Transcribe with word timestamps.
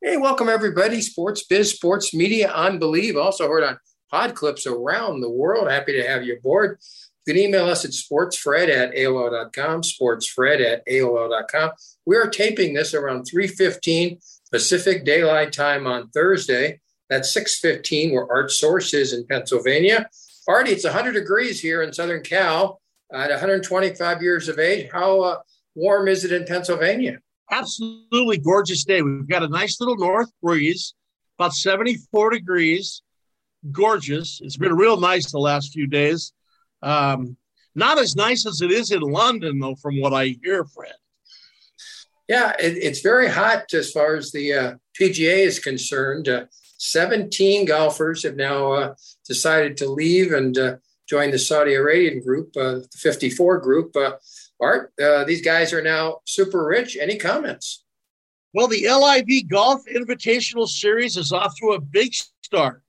Hey, 0.00 0.16
welcome 0.16 0.48
everybody. 0.48 1.00
Sports 1.00 1.42
Biz, 1.42 1.72
Sports 1.72 2.14
Media 2.14 2.52
on 2.52 2.78
Believe. 2.78 3.16
Also 3.16 3.48
heard 3.48 3.64
on 3.64 3.80
pod 4.12 4.36
clips 4.36 4.64
around 4.64 5.20
the 5.20 5.30
world. 5.30 5.68
Happy 5.68 5.92
to 5.92 6.06
have 6.06 6.22
you 6.22 6.36
aboard. 6.36 6.78
You 7.26 7.34
can 7.34 7.42
email 7.42 7.66
us 7.66 7.84
at 7.84 7.90
sportsfred 7.90 8.68
at 8.68 8.94
AOL.com, 8.94 9.82
sportsfred 9.82 10.64
at 10.64 10.86
AOL.com. 10.86 11.72
We 12.06 12.16
are 12.16 12.30
taping 12.30 12.74
this 12.74 12.94
around 12.94 13.26
3.15 13.28 14.24
Pacific 14.52 15.04
Daylight 15.04 15.52
Time 15.52 15.88
on 15.88 16.10
Thursday. 16.10 16.80
That's 17.10 17.36
6.15 17.36 18.12
where 18.12 18.30
Art 18.30 18.52
Source 18.52 18.94
is 18.94 19.12
in 19.12 19.26
Pennsylvania. 19.26 20.08
Artie, 20.46 20.70
it's 20.70 20.84
100 20.84 21.10
degrees 21.10 21.60
here 21.60 21.82
in 21.82 21.92
Southern 21.92 22.22
Cal 22.22 22.80
at 23.12 23.30
125 23.30 24.22
years 24.22 24.48
of 24.48 24.60
age. 24.60 24.88
How 24.92 25.20
uh, 25.22 25.38
warm 25.74 26.06
is 26.06 26.24
it 26.24 26.30
in 26.30 26.44
Pennsylvania? 26.44 27.18
Absolutely 27.50 28.38
gorgeous 28.38 28.84
day. 28.84 29.02
We've 29.02 29.28
got 29.28 29.42
a 29.42 29.48
nice 29.48 29.80
little 29.80 29.96
north 29.96 30.30
breeze, 30.42 30.94
about 31.38 31.54
74 31.54 32.30
degrees. 32.30 33.02
Gorgeous. 33.72 34.40
It's 34.42 34.56
been 34.56 34.76
real 34.76 34.98
nice 34.98 35.30
the 35.30 35.38
last 35.38 35.72
few 35.72 35.86
days. 35.86 36.32
Um, 36.82 37.36
not 37.74 37.98
as 37.98 38.16
nice 38.16 38.46
as 38.46 38.60
it 38.60 38.70
is 38.70 38.90
in 38.90 39.00
London, 39.00 39.58
though, 39.58 39.74
from 39.76 40.00
what 40.00 40.12
I 40.12 40.36
hear, 40.42 40.64
Fred. 40.64 40.94
Yeah, 42.28 42.52
it, 42.58 42.76
it's 42.76 43.00
very 43.00 43.28
hot 43.28 43.72
as 43.72 43.90
far 43.90 44.14
as 44.16 44.30
the 44.30 44.52
uh, 44.52 44.74
PGA 44.98 45.38
is 45.38 45.58
concerned. 45.58 46.28
Uh, 46.28 46.44
17 46.78 47.64
golfers 47.64 48.22
have 48.22 48.36
now 48.36 48.72
uh, 48.72 48.94
decided 49.26 49.76
to 49.78 49.88
leave 49.88 50.32
and 50.32 50.56
uh, 50.56 50.76
join 51.08 51.30
the 51.30 51.38
Saudi 51.38 51.74
Arabian 51.74 52.20
group, 52.20 52.56
uh, 52.56 52.80
the 52.80 52.98
54 52.98 53.58
group. 53.58 53.96
Uh, 54.60 54.64
Art, 54.64 54.92
uh, 55.02 55.24
these 55.24 55.42
guys 55.42 55.72
are 55.72 55.82
now 55.82 56.20
super 56.24 56.64
rich. 56.64 56.96
Any 57.00 57.16
comments? 57.16 57.84
Well, 58.54 58.68
the 58.68 58.88
LIV 58.88 59.48
Golf 59.48 59.82
Invitational 59.86 60.66
Series 60.66 61.16
is 61.16 61.32
off 61.32 61.54
to 61.58 61.72
a 61.72 61.80
big 61.80 62.14
start. 62.42 62.82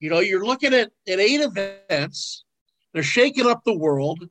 You 0.00 0.10
know, 0.10 0.20
you're 0.20 0.44
looking 0.44 0.74
at, 0.74 0.90
at 1.08 1.20
eight 1.20 1.40
events. 1.40 2.44
They're 2.92 3.02
shaking 3.02 3.46
up 3.46 3.64
the 3.64 3.76
world. 3.76 4.28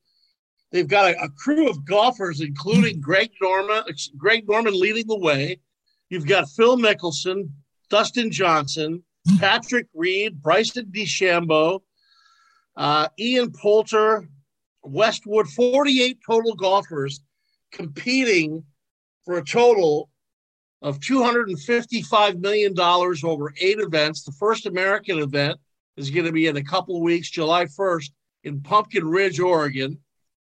They've 0.71 0.88
got 0.88 1.14
a, 1.14 1.23
a 1.23 1.30
crew 1.30 1.70
of 1.70 1.86
golfers, 1.86 2.42
including 2.42 3.02
Greg 3.02 3.32
Norman, 3.42 3.83
Greg 4.17 4.48
Norman 4.48 4.80
leading 4.80 5.08
the 5.08 5.17
way. 5.17 5.59
You've 6.09 6.27
got 6.27 6.49
Phil 6.49 6.77
Mickelson, 6.77 7.49
Dustin 7.89 8.32
Johnson, 8.32 9.04
Patrick 9.39 9.88
Reed, 9.93 10.42
Bryson 10.42 10.86
DeChambeau, 10.86 11.82
uh, 12.76 13.08
Ian 13.20 13.52
Poulter, 13.52 14.27
Westwood, 14.83 15.48
48 15.48 16.20
total 16.26 16.55
golfers 16.55 17.21
competing 17.71 18.64
for 19.26 19.38
a 19.38 19.44
total 19.44 20.10
of 20.82 20.99
$255 20.99 22.39
million 22.39 22.77
over 22.80 23.54
eight 23.61 23.80
events. 23.80 24.23
The 24.23 24.33
first 24.33 24.66
American 24.66 25.20
event 25.20 25.58
is 25.95 26.10
going 26.10 26.26
to 26.26 26.32
be 26.32 26.48
in 26.48 26.58
a 26.58 26.64
couple 26.64 26.98
of 26.98 27.02
weeks, 27.02 27.30
July 27.30 27.66
1st, 27.66 28.11
in 28.44 28.61
Pumpkin 28.61 29.08
Ridge, 29.08 29.39
Oregon. 29.39 29.98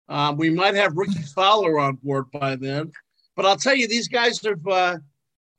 Um, 0.07 0.37
we 0.37 0.49
might 0.49 0.75
have 0.75 0.95
Rickie 0.95 1.21
Fowler 1.35 1.79
on 1.79 1.95
board 1.95 2.31
by 2.31 2.55
then. 2.55 2.91
But 3.35 3.45
I'll 3.45 3.57
tell 3.57 3.75
you, 3.75 3.87
these 3.87 4.07
guys 4.07 4.41
have, 4.43 4.65
uh, 4.67 4.97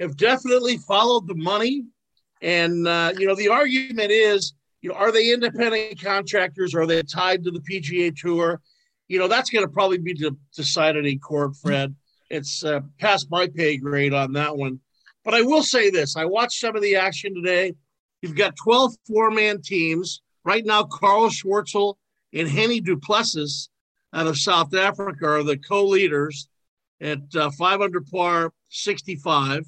have 0.00 0.16
definitely 0.16 0.78
followed 0.78 1.26
the 1.26 1.34
money. 1.34 1.84
And, 2.40 2.86
uh, 2.88 3.12
you 3.18 3.26
know, 3.26 3.34
the 3.34 3.48
argument 3.48 4.10
is 4.10 4.54
you 4.82 4.90
know, 4.90 4.96
are 4.96 5.12
they 5.12 5.32
independent 5.32 6.02
contractors? 6.02 6.74
Are 6.74 6.86
they 6.86 7.02
tied 7.02 7.44
to 7.44 7.50
the 7.50 7.60
PGA 7.60 8.14
Tour? 8.14 8.60
You 9.08 9.18
know, 9.18 9.28
that's 9.28 9.50
going 9.50 9.64
to 9.64 9.72
probably 9.72 9.98
be 9.98 10.14
decided 10.54 11.06
in 11.06 11.18
court, 11.20 11.56
Fred. 11.56 11.94
It's 12.30 12.64
uh, 12.64 12.80
past 12.98 13.28
my 13.30 13.46
pay 13.46 13.76
grade 13.76 14.12
on 14.12 14.32
that 14.32 14.56
one. 14.56 14.80
But 15.24 15.34
I 15.34 15.42
will 15.42 15.62
say 15.62 15.90
this 15.90 16.16
I 16.16 16.24
watched 16.24 16.58
some 16.58 16.74
of 16.74 16.82
the 16.82 16.96
action 16.96 17.34
today. 17.34 17.74
You've 18.22 18.36
got 18.36 18.56
12 18.56 18.94
four 19.06 19.30
man 19.30 19.62
teams. 19.62 20.22
Right 20.44 20.64
now, 20.64 20.88
Charl 21.00 21.28
Schwartzel 21.28 21.94
and 22.32 22.48
Hennie 22.48 22.80
du 22.80 22.96
Plessis 22.96 23.68
out 24.12 24.26
of 24.26 24.38
South 24.38 24.74
Africa 24.74 25.26
are 25.26 25.42
the 25.44 25.56
co 25.56 25.84
leaders 25.84 26.48
at 27.00 27.20
uh, 27.36 27.50
500 27.50 28.06
par 28.10 28.52
65. 28.70 29.64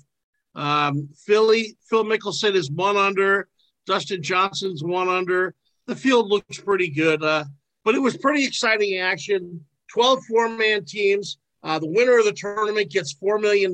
Um, 0.56 1.08
Philly, 1.26 1.76
Phil 1.88 2.04
Mickelson 2.04 2.54
is 2.54 2.70
one 2.70 2.96
under. 2.96 3.48
Dustin 3.86 4.22
Johnson's 4.22 4.82
one 4.82 5.08
under. 5.08 5.54
The 5.86 5.96
field 5.96 6.28
looks 6.28 6.58
pretty 6.58 6.88
good, 6.88 7.22
uh, 7.22 7.44
but 7.84 7.94
it 7.94 8.00
was 8.00 8.16
pretty 8.16 8.44
exciting 8.44 8.98
action. 8.98 9.64
12 9.92 10.24
four 10.24 10.48
man 10.48 10.84
teams. 10.84 11.38
Uh, 11.62 11.78
the 11.78 11.88
winner 11.88 12.18
of 12.18 12.26
the 12.26 12.32
tournament 12.32 12.90
gets 12.90 13.14
$4 13.14 13.40
million. 13.40 13.72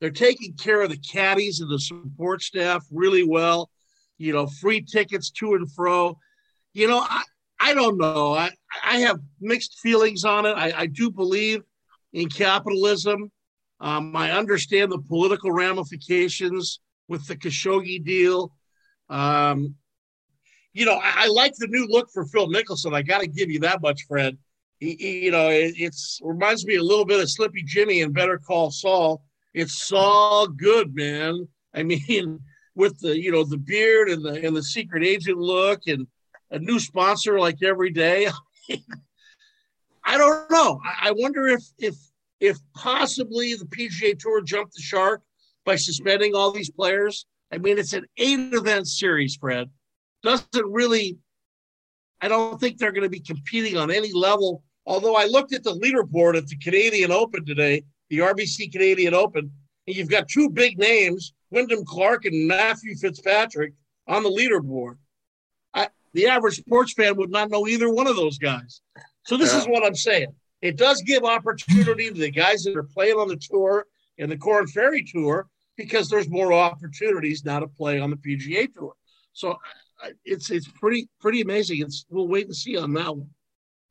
They're 0.00 0.10
taking 0.10 0.54
care 0.54 0.82
of 0.82 0.90
the 0.90 0.98
caddies 0.98 1.60
and 1.60 1.70
the 1.70 1.78
support 1.78 2.42
staff 2.42 2.84
really 2.90 3.22
well. 3.22 3.70
You 4.18 4.32
know, 4.32 4.46
free 4.46 4.80
tickets 4.80 5.30
to 5.32 5.54
and 5.54 5.70
fro. 5.72 6.18
You 6.72 6.88
know, 6.88 6.98
I, 6.98 7.22
I 7.60 7.74
don't 7.74 7.96
know. 7.96 8.34
I, 8.34 8.50
I 8.84 8.98
have 8.98 9.20
mixed 9.40 9.78
feelings 9.78 10.24
on 10.24 10.46
it. 10.46 10.52
I, 10.52 10.72
I 10.76 10.86
do 10.86 11.10
believe 11.10 11.62
in 12.12 12.28
capitalism. 12.28 13.30
Um, 13.80 14.16
I 14.16 14.32
understand 14.32 14.90
the 14.90 14.98
political 14.98 15.52
ramifications 15.52 16.80
with 17.08 17.26
the 17.26 17.36
Khashoggi 17.36 18.04
deal. 18.04 18.52
Um, 19.08 19.74
you 20.72 20.84
know, 20.84 20.96
I, 21.02 21.24
I, 21.24 21.26
like 21.28 21.54
the 21.56 21.68
new 21.68 21.86
look 21.88 22.10
for 22.12 22.26
Phil 22.26 22.48
Mickelson. 22.48 22.94
I 22.94 23.02
got 23.02 23.20
to 23.20 23.26
give 23.26 23.50
you 23.50 23.60
that 23.60 23.80
much, 23.80 24.04
Fred. 24.06 24.36
He, 24.78 24.94
he, 24.94 25.24
you 25.24 25.30
know, 25.30 25.48
it 25.48 25.74
it's 25.76 26.20
reminds 26.22 26.66
me 26.66 26.76
a 26.76 26.82
little 26.82 27.06
bit 27.06 27.20
of 27.20 27.30
Slippy 27.30 27.62
Jimmy 27.62 28.02
and 28.02 28.12
Better 28.12 28.38
Call 28.38 28.70
Saul. 28.70 29.22
It's 29.54 29.90
all 29.92 30.46
good, 30.46 30.94
man. 30.94 31.48
I 31.74 31.82
mean, 32.08 32.40
with 32.74 32.98
the 33.00 33.18
you 33.18 33.32
know 33.32 33.44
the 33.44 33.56
beard 33.56 34.10
and 34.10 34.24
the 34.24 34.44
and 34.44 34.54
the 34.54 34.62
secret 34.62 35.02
agent 35.04 35.38
look 35.38 35.80
and 35.86 36.06
a 36.50 36.58
new 36.58 36.78
sponsor 36.78 37.38
like 37.40 37.62
every 37.62 37.90
day. 37.90 38.28
I 40.04 40.18
don't 40.18 40.50
know. 40.50 40.80
I, 40.84 41.08
I 41.08 41.12
wonder 41.12 41.46
if 41.48 41.64
if 41.78 41.94
if 42.38 42.58
possibly 42.74 43.54
the 43.54 43.64
PGA 43.64 44.18
Tour 44.18 44.42
jumped 44.42 44.74
the 44.74 44.82
shark 44.82 45.22
by 45.64 45.76
suspending 45.76 46.34
all 46.34 46.52
these 46.52 46.70
players 46.70 47.26
I 47.52 47.58
mean, 47.58 47.78
it's 47.78 47.92
an 47.92 48.06
eight 48.16 48.52
event 48.52 48.88
series, 48.88 49.36
Fred. 49.36 49.70
Doesn't 50.22 50.66
really, 50.66 51.18
I 52.20 52.28
don't 52.28 52.60
think 52.60 52.78
they're 52.78 52.92
going 52.92 53.04
to 53.04 53.10
be 53.10 53.20
competing 53.20 53.76
on 53.76 53.90
any 53.90 54.12
level. 54.12 54.62
Although 54.84 55.16
I 55.16 55.24
looked 55.24 55.52
at 55.52 55.62
the 55.62 55.74
leaderboard 55.74 56.36
at 56.36 56.46
the 56.46 56.56
Canadian 56.56 57.10
Open 57.10 57.44
today, 57.44 57.84
the 58.10 58.18
RBC 58.18 58.72
Canadian 58.72 59.14
Open, 59.14 59.50
and 59.86 59.96
you've 59.96 60.10
got 60.10 60.28
two 60.28 60.50
big 60.50 60.78
names, 60.78 61.34
Wyndham 61.50 61.84
Clark 61.84 62.24
and 62.24 62.46
Matthew 62.46 62.94
Fitzpatrick, 62.96 63.72
on 64.08 64.22
the 64.22 64.30
leaderboard. 64.30 64.96
I, 65.74 65.88
the 66.14 66.26
average 66.28 66.56
sports 66.56 66.92
fan 66.92 67.16
would 67.16 67.30
not 67.30 67.50
know 67.50 67.66
either 67.66 67.90
one 67.90 68.06
of 68.06 68.16
those 68.16 68.38
guys. 68.38 68.80
So 69.24 69.36
this 69.36 69.52
yeah. 69.52 69.60
is 69.60 69.66
what 69.66 69.84
I'm 69.84 69.94
saying. 69.94 70.32
It 70.62 70.76
does 70.76 71.02
give 71.02 71.24
opportunity 71.24 72.08
to 72.08 72.14
the 72.14 72.30
guys 72.30 72.62
that 72.64 72.76
are 72.76 72.84
playing 72.84 73.16
on 73.16 73.28
the 73.28 73.36
tour 73.36 73.86
and 74.18 74.30
the 74.30 74.36
Korn 74.36 74.66
Ferry 74.66 75.04
Tour 75.04 75.48
because 75.76 76.08
there's 76.08 76.28
more 76.28 76.52
opportunities 76.52 77.44
now 77.44 77.60
to 77.60 77.68
play 77.68 78.00
on 78.00 78.10
the 78.10 78.16
PGA 78.16 78.72
Tour. 78.72 78.94
So 79.32 79.58
it's 80.24 80.50
it's 80.50 80.68
pretty 80.68 81.08
pretty 81.20 81.40
amazing. 81.40 81.80
It's 81.80 82.06
we'll 82.10 82.28
wait 82.28 82.46
and 82.46 82.56
see 82.56 82.76
on 82.76 82.92
that 82.94 83.16
one. 83.16 83.30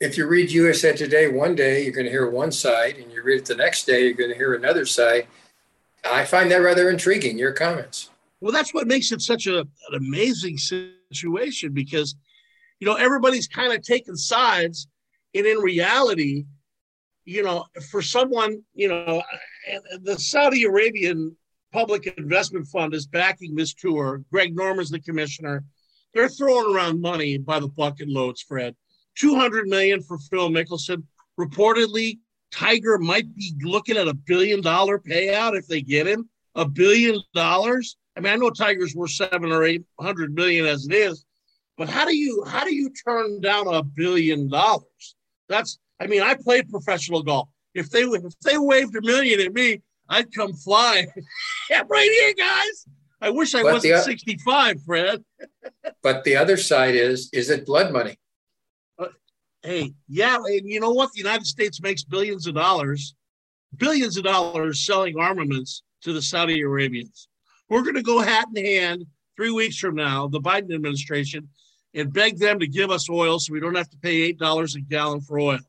If 0.02 0.18
you 0.18 0.28
read 0.28 0.52
USA 0.52 0.94
Today 0.94 1.30
one 1.30 1.56
day, 1.56 1.84
you're 1.84 1.94
going 1.94 2.06
to 2.06 2.12
hear 2.12 2.30
one 2.30 2.52
side, 2.52 2.98
and 2.98 3.12
you 3.12 3.24
read 3.24 3.40
it 3.40 3.46
the 3.46 3.56
next 3.56 3.86
day, 3.86 4.04
you're 4.04 4.14
going 4.14 4.30
to 4.30 4.36
hear 4.36 4.56
another 4.56 4.86
side. 4.86 5.28
I 6.04 6.26
find 6.26 6.52
that 6.52 6.58
rather 6.58 6.90
intriguing. 6.90 7.38
Your 7.38 7.54
comments? 7.54 8.10
Well, 8.42 8.52
that's 8.52 8.74
what 8.74 8.88
makes 8.88 9.12
it 9.12 9.22
such 9.22 9.48
a, 9.48 9.62
an 9.62 9.96
amazing 9.96 10.58
situation 10.58 11.74
because, 11.74 12.16
you 12.80 12.86
know, 12.86 12.96
everybody's 12.96 13.48
kind 13.48 13.74
of 13.74 13.82
taking 13.82 14.16
sides. 14.16 14.88
And 15.34 15.46
in 15.46 15.58
reality, 15.60 16.46
you 17.24 17.42
know, 17.42 17.66
for 17.90 18.02
someone, 18.02 18.62
you 18.74 18.90
know, 18.90 19.24
the 20.02 20.20
Saudi 20.20 20.66
Arabian 20.66 21.36
Public 21.76 22.08
Investment 22.18 22.66
Fund 22.68 22.94
is 22.94 23.06
backing 23.06 23.54
this 23.54 23.74
tour. 23.74 24.24
Greg 24.32 24.56
Norman's 24.56 24.92
the 24.92 25.00
commissioner. 25.02 25.66
They're 26.14 26.30
throwing 26.30 26.74
around 26.74 27.02
money 27.02 27.38
by 27.38 27.60
the 27.60 27.68
bucket 27.68 28.08
loads, 28.08 28.42
Fred. 28.42 28.78
200 29.18 29.68
million 29.68 30.02
for 30.02 30.18
Phil 30.18 30.50
Mickelson. 30.50 31.04
Reportedly, 31.38 32.20
Tiger 32.50 32.98
might 32.98 33.36
be 33.36 33.54
looking 33.62 33.98
at 33.98 34.08
a 34.08 34.14
billion 34.14 34.62
dollar 34.62 35.00
payout 35.00 35.58
if 35.58 35.68
they 35.68 35.82
get 35.82 36.08
him. 36.08 36.30
A 36.56 36.66
billion 36.66 37.22
dollars. 37.34 37.98
I 38.16 38.22
mean, 38.22 38.32
I 38.32 38.38
know 38.38 38.52
Tiger's 38.52 38.96
worth 38.96 39.12
seven 39.12 39.52
or 39.52 39.66
eight 39.66 39.84
hundred 40.00 40.34
million 40.34 40.66
as 40.66 40.88
it 40.88 40.94
is, 40.94 41.26
but 41.78 41.90
how 41.90 42.06
do 42.06 42.16
you 42.16 42.46
how 42.48 42.64
do 42.64 42.74
you 42.74 42.90
turn 43.06 43.42
down 43.42 43.68
a 43.68 43.84
billion 43.84 44.48
dollars? 44.48 45.18
That's 45.50 45.78
I 46.00 46.08
mean, 46.08 46.22
I 46.22 46.36
played 46.36 46.70
professional 46.70 47.22
golf. 47.22 47.50
If 47.74 47.90
they 47.90 48.04
if 48.04 48.40
they 48.46 48.58
waved 48.58 48.96
a 48.96 49.02
million 49.02 49.42
at 49.42 49.54
me, 49.54 49.82
I'd 50.10 50.34
come 50.34 50.54
flying. 50.54 51.08
yeah, 51.70 51.84
right 51.88 52.10
here, 52.12 52.34
guys. 52.34 52.86
I 53.22 53.30
wish 53.30 53.56
I 53.56 53.64
but 53.64 53.74
wasn't 53.74 53.96
the, 53.96 54.02
65, 54.02 54.84
Fred. 54.84 55.24
but 56.04 56.24
the 56.24 56.36
other 56.36 56.58
side 56.58 56.96
is, 56.96 57.30
is 57.34 57.50
it 57.50 57.66
blood 57.66 57.92
money? 57.92 58.18
Uh, 59.00 59.08
hey, 59.64 59.94
yeah, 60.08 60.38
and 60.38 60.68
you 60.68 60.80
know 60.80 60.92
what? 60.92 61.12
The 61.14 61.20
United 61.20 61.46
States 61.46 61.82
makes 61.82 62.04
billions 62.04 62.46
of 62.46 62.56
dollars, 62.56 63.16
billions 63.78 64.18
of 64.18 64.26
dollars 64.26 64.86
selling 64.86 65.18
armaments 65.18 65.82
to 66.02 66.14
the 66.14 66.22
Saudi 66.22 66.62
Arabians. 66.62 67.28
We're 67.70 67.82
going 67.82 67.96
to 67.96 68.04
go 68.04 68.20
hat 68.20 68.48
in 68.54 68.64
hand 68.64 69.06
three 69.36 69.52
weeks 69.52 69.78
from 69.78 69.96
now, 69.96 70.28
the 70.28 70.40
Biden 70.40 70.74
administration, 70.74 71.50
and 71.94 72.14
beg 72.14 72.38
them 72.38 72.60
to 72.60 72.68
give 72.68 72.92
us 72.92 73.10
oil 73.10 73.40
so 73.40 73.54
we 73.54 73.60
don't 73.60 73.76
have 73.76 73.90
to 73.90 73.98
pay 73.98 74.32
$8 74.34 74.76
a 74.76 74.82
gallon 74.82 75.22
for 75.22 75.40
oil. 75.40 75.60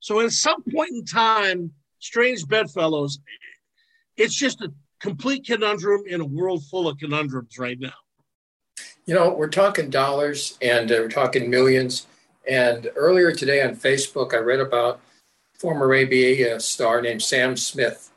So 0.00 0.20
at 0.20 0.32
some 0.32 0.62
point 0.64 0.90
in 0.90 1.04
time, 1.04 1.70
strange 2.00 2.46
bedfellows, 2.46 3.20
it's 4.16 4.34
just 4.34 4.60
a 4.60 4.72
complete 5.00 5.46
conundrum 5.46 6.02
in 6.06 6.20
a 6.20 6.24
world 6.24 6.64
full 6.64 6.88
of 6.88 6.98
conundrums 6.98 7.58
right 7.58 7.78
now. 7.78 7.92
You 9.04 9.14
know, 9.14 9.30
we're 9.30 9.48
talking 9.48 9.90
dollars 9.90 10.56
and 10.62 10.90
uh, 10.90 10.96
we're 11.00 11.08
talking 11.08 11.50
millions. 11.50 12.06
And 12.48 12.88
earlier 12.94 13.32
today 13.32 13.62
on 13.62 13.76
Facebook, 13.76 14.34
I 14.34 14.38
read 14.38 14.60
about 14.60 15.00
former 15.58 15.94
ABA 15.94 16.56
uh, 16.56 16.58
star 16.58 17.00
named 17.02 17.22
Sam 17.22 17.56
Smith, 17.56 18.10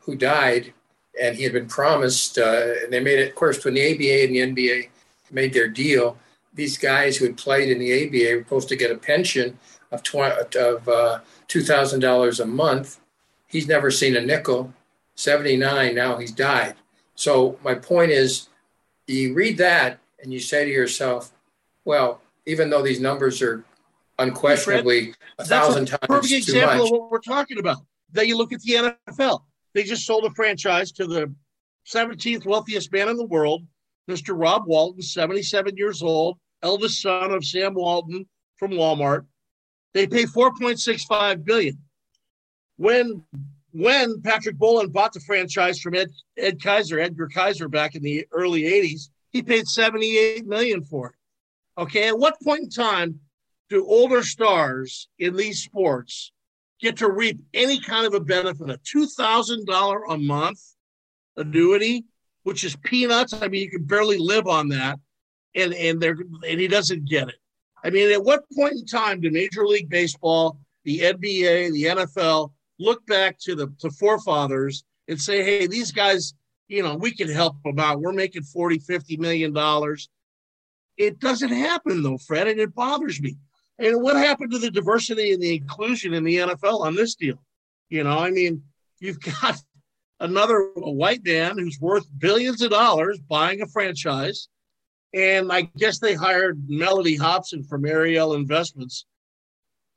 who 0.00 0.16
died, 0.16 0.72
and 1.20 1.36
he 1.36 1.44
had 1.44 1.52
been 1.52 1.68
promised. 1.68 2.38
Uh, 2.38 2.74
and 2.82 2.92
they 2.92 3.00
made 3.00 3.18
it, 3.18 3.28
of 3.28 3.34
course, 3.34 3.64
when 3.64 3.74
the 3.74 3.94
ABA 3.94 4.24
and 4.24 4.56
the 4.56 4.64
NBA 4.64 4.88
made 5.30 5.52
their 5.52 5.68
deal, 5.68 6.16
these 6.54 6.78
guys 6.78 7.16
who 7.16 7.26
had 7.26 7.36
played 7.36 7.68
in 7.68 7.78
the 7.78 8.06
ABA 8.06 8.36
were 8.36 8.42
supposed 8.42 8.68
to 8.68 8.76
get 8.76 8.90
a 8.90 8.96
pension 8.96 9.58
of, 9.92 10.00
of 10.10 10.88
uh, 10.88 11.20
$2,000 11.48 12.40
a 12.40 12.46
month. 12.46 13.00
He's 13.46 13.68
never 13.68 13.90
seen 13.90 14.16
a 14.16 14.20
nickel. 14.20 14.72
79, 15.20 15.94
now 15.94 16.16
he's 16.16 16.32
died. 16.32 16.74
So 17.14 17.58
my 17.62 17.74
point 17.74 18.10
is, 18.10 18.48
you 19.06 19.34
read 19.34 19.58
that 19.58 19.98
and 20.22 20.32
you 20.32 20.40
say 20.40 20.64
to 20.64 20.70
yourself, 20.70 21.32
well, 21.84 22.22
even 22.46 22.70
though 22.70 22.82
these 22.82 23.00
numbers 23.00 23.42
are 23.42 23.64
unquestionably 24.18 25.14
a 25.38 25.44
thousand 25.44 25.86
times 25.86 26.00
perfect 26.02 26.32
example 26.32 26.78
much, 26.78 26.86
of 26.86 26.90
what 26.90 27.10
we're 27.10 27.18
talking 27.18 27.58
about. 27.58 27.78
That 28.12 28.26
you 28.26 28.36
look 28.36 28.52
at 28.52 28.60
the 28.60 28.94
NFL. 29.08 29.42
They 29.74 29.82
just 29.82 30.06
sold 30.06 30.24
a 30.24 30.30
franchise 30.30 30.92
to 30.92 31.06
the 31.06 31.32
17th 31.86 32.44
wealthiest 32.46 32.92
man 32.92 33.08
in 33.08 33.16
the 33.16 33.26
world, 33.26 33.64
Mr. 34.08 34.38
Rob 34.38 34.64
Walton, 34.66 35.02
77 35.02 35.76
years 35.76 36.02
old, 36.02 36.38
eldest 36.62 37.00
son 37.00 37.30
of 37.30 37.44
Sam 37.44 37.74
Walton 37.74 38.26
from 38.56 38.72
Walmart. 38.72 39.26
They 39.94 40.06
pay 40.06 40.24
4.65 40.24 41.44
billion. 41.44 41.78
When 42.76 43.22
when 43.72 44.20
Patrick 44.22 44.56
Bowlen 44.56 44.90
bought 44.90 45.12
the 45.12 45.20
franchise 45.20 45.80
from 45.80 45.94
Ed, 45.94 46.10
Ed 46.36 46.62
Kaiser, 46.62 46.98
Edgar 46.98 47.28
Kaiser 47.28 47.68
back 47.68 47.94
in 47.94 48.02
the 48.02 48.26
early 48.32 48.62
80s, 48.62 49.08
he 49.30 49.42
paid 49.42 49.66
78 49.66 50.46
million 50.46 50.82
for 50.82 51.08
it. 51.08 51.14
Okay, 51.80 52.08
at 52.08 52.18
what 52.18 52.40
point 52.42 52.64
in 52.64 52.70
time 52.70 53.20
do 53.68 53.86
older 53.86 54.22
stars 54.22 55.08
in 55.18 55.36
these 55.36 55.62
sports 55.62 56.32
get 56.80 56.96
to 56.98 57.10
reap 57.10 57.38
any 57.54 57.80
kind 57.80 58.06
of 58.06 58.14
a 58.14 58.20
benefit? 58.20 58.68
A 58.68 58.78
$2,000 58.78 60.00
a 60.08 60.18
month 60.18 60.60
annuity, 61.36 62.04
which 62.42 62.64
is 62.64 62.76
peanuts. 62.76 63.32
I 63.32 63.48
mean, 63.48 63.62
you 63.62 63.70
can 63.70 63.84
barely 63.84 64.18
live 64.18 64.46
on 64.46 64.68
that. 64.70 64.98
And 65.56 65.74
and 65.74 66.00
they're 66.00 66.16
and 66.48 66.60
he 66.60 66.68
doesn't 66.68 67.08
get 67.08 67.28
it. 67.28 67.34
I 67.82 67.90
mean, 67.90 68.12
at 68.12 68.22
what 68.22 68.44
point 68.54 68.74
in 68.74 68.86
time 68.86 69.20
do 69.20 69.32
Major 69.32 69.66
League 69.66 69.88
Baseball, 69.88 70.60
the 70.84 71.00
NBA, 71.00 71.72
the 71.72 71.84
NFL 71.84 72.52
look 72.80 73.06
back 73.06 73.38
to 73.40 73.54
the 73.54 73.72
to 73.78 73.90
forefathers 73.90 74.84
and 75.06 75.20
say, 75.20 75.44
hey, 75.44 75.66
these 75.66 75.92
guys, 75.92 76.34
you 76.68 76.82
know, 76.82 76.96
we 76.96 77.12
can 77.12 77.28
help 77.28 77.62
them 77.62 77.78
out. 77.78 78.00
We're 78.00 78.12
making 78.12 78.42
40, 78.42 78.78
50 78.78 79.16
million 79.18 79.52
dollars. 79.52 80.08
It 80.96 81.20
doesn't 81.20 81.50
happen 81.50 82.02
though, 82.02 82.18
Fred, 82.18 82.48
and 82.48 82.58
it 82.58 82.74
bothers 82.74 83.20
me. 83.20 83.36
And 83.78 84.02
what 84.02 84.16
happened 84.16 84.50
to 84.52 84.58
the 84.58 84.70
diversity 84.70 85.32
and 85.32 85.42
the 85.42 85.56
inclusion 85.56 86.12
in 86.12 86.24
the 86.24 86.36
NFL 86.36 86.80
on 86.80 86.94
this 86.94 87.14
deal? 87.14 87.42
You 87.88 88.04
know, 88.04 88.18
I 88.18 88.30
mean, 88.30 88.62
you've 88.98 89.20
got 89.42 89.56
another 90.18 90.72
white 90.74 91.24
man 91.24 91.58
who's 91.58 91.80
worth 91.80 92.06
billions 92.18 92.60
of 92.62 92.70
dollars 92.70 93.18
buying 93.20 93.62
a 93.62 93.66
franchise 93.66 94.48
and 95.12 95.50
I 95.50 95.62
guess 95.76 95.98
they 95.98 96.14
hired 96.14 96.62
Mellody 96.68 97.18
Hobson 97.18 97.64
from 97.64 97.84
Ariel 97.84 98.34
Investments, 98.34 99.06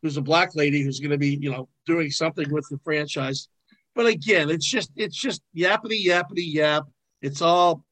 who's 0.03 0.17
a 0.17 0.21
black 0.21 0.53
lady 0.53 0.83
who's 0.83 0.99
going 0.99 1.11
to 1.11 1.17
be, 1.17 1.39
you 1.41 1.49
know, 1.49 1.67
doing 1.87 2.11
something 2.11 2.51
with 2.51 2.67
the 2.69 2.77
franchise. 2.83 3.47
But 3.95 4.05
again, 4.05 4.49
it's 4.49 4.69
just 4.69 4.91
it's 4.95 5.15
just 5.15 5.41
yappity 5.57 6.05
yappity 6.05 6.53
yap. 6.53 6.83
It's 7.21 7.41
all. 7.41 7.83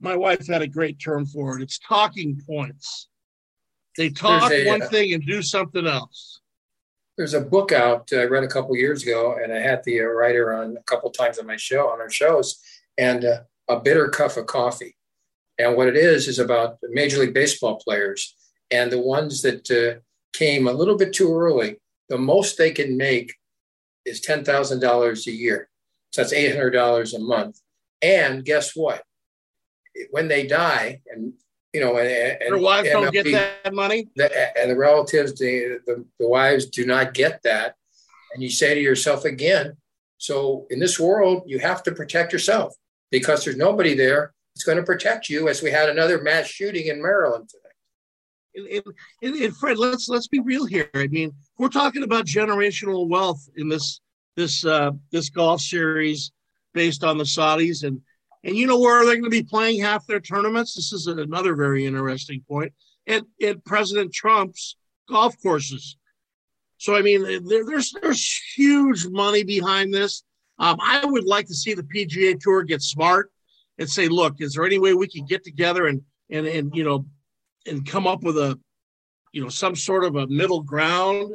My 0.00 0.14
wife 0.14 0.46
had 0.46 0.62
a 0.62 0.68
great 0.68 1.00
term 1.00 1.26
for 1.26 1.58
it. 1.58 1.62
It's 1.62 1.80
talking 1.80 2.40
points. 2.46 3.08
They 3.96 4.10
talk 4.10 4.52
a, 4.52 4.68
one 4.68 4.82
uh, 4.82 4.86
thing 4.86 5.12
and 5.12 5.26
do 5.26 5.42
something 5.42 5.88
else. 5.88 6.40
There's 7.16 7.34
a 7.34 7.40
book 7.40 7.72
out 7.72 8.08
I 8.12 8.24
read 8.24 8.44
a 8.44 8.48
couple 8.48 8.76
years 8.76 9.02
ago, 9.02 9.38
and 9.42 9.52
I 9.52 9.58
had 9.58 9.82
the 9.82 10.02
uh, 10.02 10.04
writer 10.04 10.54
on 10.54 10.76
a 10.76 10.82
couple 10.84 11.10
times 11.10 11.40
on 11.40 11.46
my 11.46 11.56
show 11.56 11.88
on 11.88 12.00
our 12.00 12.10
shows, 12.10 12.60
and 12.96 13.24
uh, 13.24 13.40
a 13.68 13.80
bitter 13.80 14.08
cup 14.08 14.36
of 14.36 14.46
coffee 14.46 14.96
and 15.58 15.76
what 15.76 15.88
it 15.88 15.96
is 15.96 16.28
is 16.28 16.38
about 16.38 16.78
Major 16.90 17.18
League 17.18 17.34
Baseball 17.34 17.76
players 17.76 18.36
and 18.70 18.92
the 18.92 19.00
ones 19.00 19.42
that 19.42 19.70
uh, 19.70 20.00
came 20.32 20.68
a 20.68 20.72
little 20.72 20.96
bit 20.96 21.12
too 21.12 21.34
early. 21.34 21.76
The 22.08 22.18
most 22.18 22.56
they 22.56 22.70
can 22.70 22.96
make 22.96 23.34
is 24.04 24.20
$10,000 24.20 25.26
a 25.26 25.30
year. 25.30 25.68
So 26.10 26.22
that's 26.22 26.34
$800 26.34 27.14
a 27.14 27.18
month. 27.18 27.60
And 28.00 28.44
guess 28.44 28.74
what? 28.74 29.02
When 30.10 30.28
they 30.28 30.46
die, 30.46 31.00
and 31.12 31.32
you 31.72 31.80
know, 31.80 31.96
and, 31.98 32.08
and 32.08 32.54
their 32.54 32.58
wives 32.58 32.88
don't 32.88 33.12
get 33.12 33.26
that 33.32 33.74
money, 33.74 34.08
the, 34.16 34.58
and 34.58 34.70
the 34.70 34.76
relatives, 34.76 35.38
the, 35.38 35.80
the 35.86 36.04
the 36.18 36.28
wives 36.28 36.66
do 36.66 36.86
not 36.86 37.14
get 37.14 37.42
that. 37.42 37.74
And 38.32 38.42
you 38.42 38.48
say 38.48 38.74
to 38.74 38.80
yourself 38.80 39.24
again, 39.24 39.76
so 40.18 40.66
in 40.70 40.78
this 40.78 41.00
world, 41.00 41.42
you 41.46 41.58
have 41.58 41.82
to 41.84 41.92
protect 41.92 42.32
yourself 42.32 42.74
because 43.10 43.44
there's 43.44 43.56
nobody 43.56 43.94
there 43.94 44.34
that's 44.54 44.64
going 44.64 44.78
to 44.78 44.84
protect 44.84 45.28
you 45.28 45.48
as 45.48 45.62
we 45.62 45.70
had 45.70 45.88
another 45.88 46.20
mass 46.22 46.46
shooting 46.46 46.86
in 46.86 47.02
Maryland 47.02 47.48
today. 47.48 47.67
And, 48.58 48.82
and, 49.22 49.34
and, 49.36 49.56
Fred, 49.56 49.78
let's 49.78 50.08
let's 50.08 50.28
be 50.28 50.40
real 50.40 50.66
here. 50.66 50.90
I 50.94 51.06
mean, 51.06 51.32
we're 51.58 51.68
talking 51.68 52.02
about 52.02 52.26
generational 52.26 53.08
wealth 53.08 53.48
in 53.56 53.68
this 53.68 54.00
this 54.36 54.64
uh, 54.64 54.92
this 55.10 55.30
golf 55.30 55.60
series 55.60 56.32
based 56.74 57.04
on 57.04 57.18
the 57.18 57.24
Saudis, 57.24 57.84
and 57.84 58.00
and 58.44 58.56
you 58.56 58.66
know 58.66 58.78
where 58.78 59.04
they're 59.04 59.14
going 59.14 59.24
to 59.24 59.30
be 59.30 59.42
playing 59.42 59.80
half 59.80 60.06
their 60.06 60.20
tournaments. 60.20 60.74
This 60.74 60.92
is 60.92 61.06
another 61.06 61.54
very 61.54 61.86
interesting 61.86 62.42
point. 62.48 62.72
At 63.06 63.22
at 63.42 63.64
President 63.64 64.12
Trump's 64.12 64.76
golf 65.08 65.34
courses. 65.42 65.96
So 66.78 66.96
I 66.96 67.02
mean, 67.02 67.22
there, 67.46 67.64
there's 67.64 67.94
there's 68.00 68.40
huge 68.56 69.06
money 69.06 69.44
behind 69.44 69.92
this. 69.92 70.22
Um, 70.58 70.78
I 70.80 71.04
would 71.04 71.24
like 71.24 71.46
to 71.46 71.54
see 71.54 71.74
the 71.74 71.82
PGA 71.82 72.38
Tour 72.40 72.62
get 72.62 72.82
smart 72.82 73.30
and 73.78 73.88
say, 73.88 74.08
look, 74.08 74.40
is 74.40 74.54
there 74.54 74.64
any 74.64 74.78
way 74.78 74.94
we 74.94 75.08
can 75.08 75.24
get 75.24 75.44
together 75.44 75.86
and 75.86 76.02
and 76.30 76.46
and 76.46 76.74
you 76.74 76.84
know 76.84 77.06
and 77.68 77.86
come 77.86 78.06
up 78.06 78.22
with 78.22 78.36
a 78.36 78.58
you 79.32 79.42
know 79.42 79.48
some 79.48 79.76
sort 79.76 80.04
of 80.04 80.16
a 80.16 80.26
middle 80.26 80.62
ground? 80.62 81.34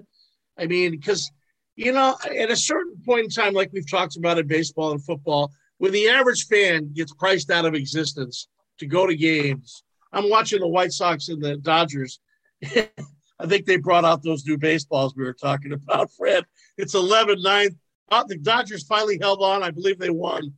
I 0.58 0.68
mean, 0.68 0.92
because 0.92 1.32
you 1.76 1.92
know, 1.92 2.16
at 2.24 2.52
a 2.52 2.56
certain 2.56 2.96
point 3.06 3.26
in 3.26 3.30
time, 3.30 3.54
like 3.54 3.72
we've 3.74 3.90
talked 3.90 4.16
about 4.16 4.38
in 4.38 4.48
baseball 4.48 4.92
and 4.92 5.04
football, 5.04 5.52
when 5.78 5.92
the 5.92 6.10
average 6.10 6.46
fan 6.46 6.92
gets 6.94 7.14
priced 7.14 7.50
out 7.50 7.66
of 7.66 7.74
existence 7.74 8.48
to 8.80 8.86
go 8.86 9.08
to 9.08 9.16
games, 9.16 9.84
I'm 10.12 10.30
watching 10.30 10.60
the 10.60 10.68
White 10.68 10.92
Sox 10.92 11.30
and 11.30 11.42
the 11.42 11.58
Dodgers. 11.58 12.20
I 12.64 13.48
think 13.48 13.66
they 13.66 13.78
brought 13.78 14.06
out 14.06 14.24
those 14.24 14.46
new 14.46 14.58
baseballs 14.58 15.16
we 15.16 15.24
were 15.24 15.34
talking 15.34 15.74
about, 15.74 16.12
Fred. 16.18 16.46
It's 16.78 16.94
11 16.94 17.42
9. 17.42 17.70
Uh, 18.12 18.24
the 18.26 18.38
Dodgers 18.38 18.86
finally 18.86 19.18
held 19.20 19.42
on. 19.42 19.64
I 19.64 19.72
believe 19.72 19.98
they 19.98 20.12
won. 20.12 20.54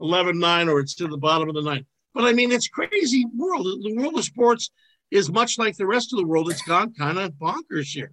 11 0.00 0.38
9 0.38 0.68
or 0.68 0.80
it's 0.80 0.94
to 0.96 1.08
the 1.08 1.16
bottom 1.16 1.48
of 1.48 1.54
the 1.54 1.62
ninth. 1.62 1.86
But 2.14 2.24
I 2.24 2.32
mean, 2.32 2.52
it's 2.52 2.68
crazy 2.68 3.26
world. 3.36 3.66
The 3.82 3.94
world 3.96 4.18
of 4.18 4.24
sports 4.24 4.70
is 5.12 5.30
much 5.30 5.58
like 5.58 5.76
the 5.76 5.86
rest 5.86 6.12
of 6.12 6.18
the 6.18 6.26
world. 6.26 6.50
It's 6.50 6.62
gone 6.62 6.92
kind 6.94 7.18
of 7.18 7.32
bonkers 7.34 7.88
here. 7.92 8.12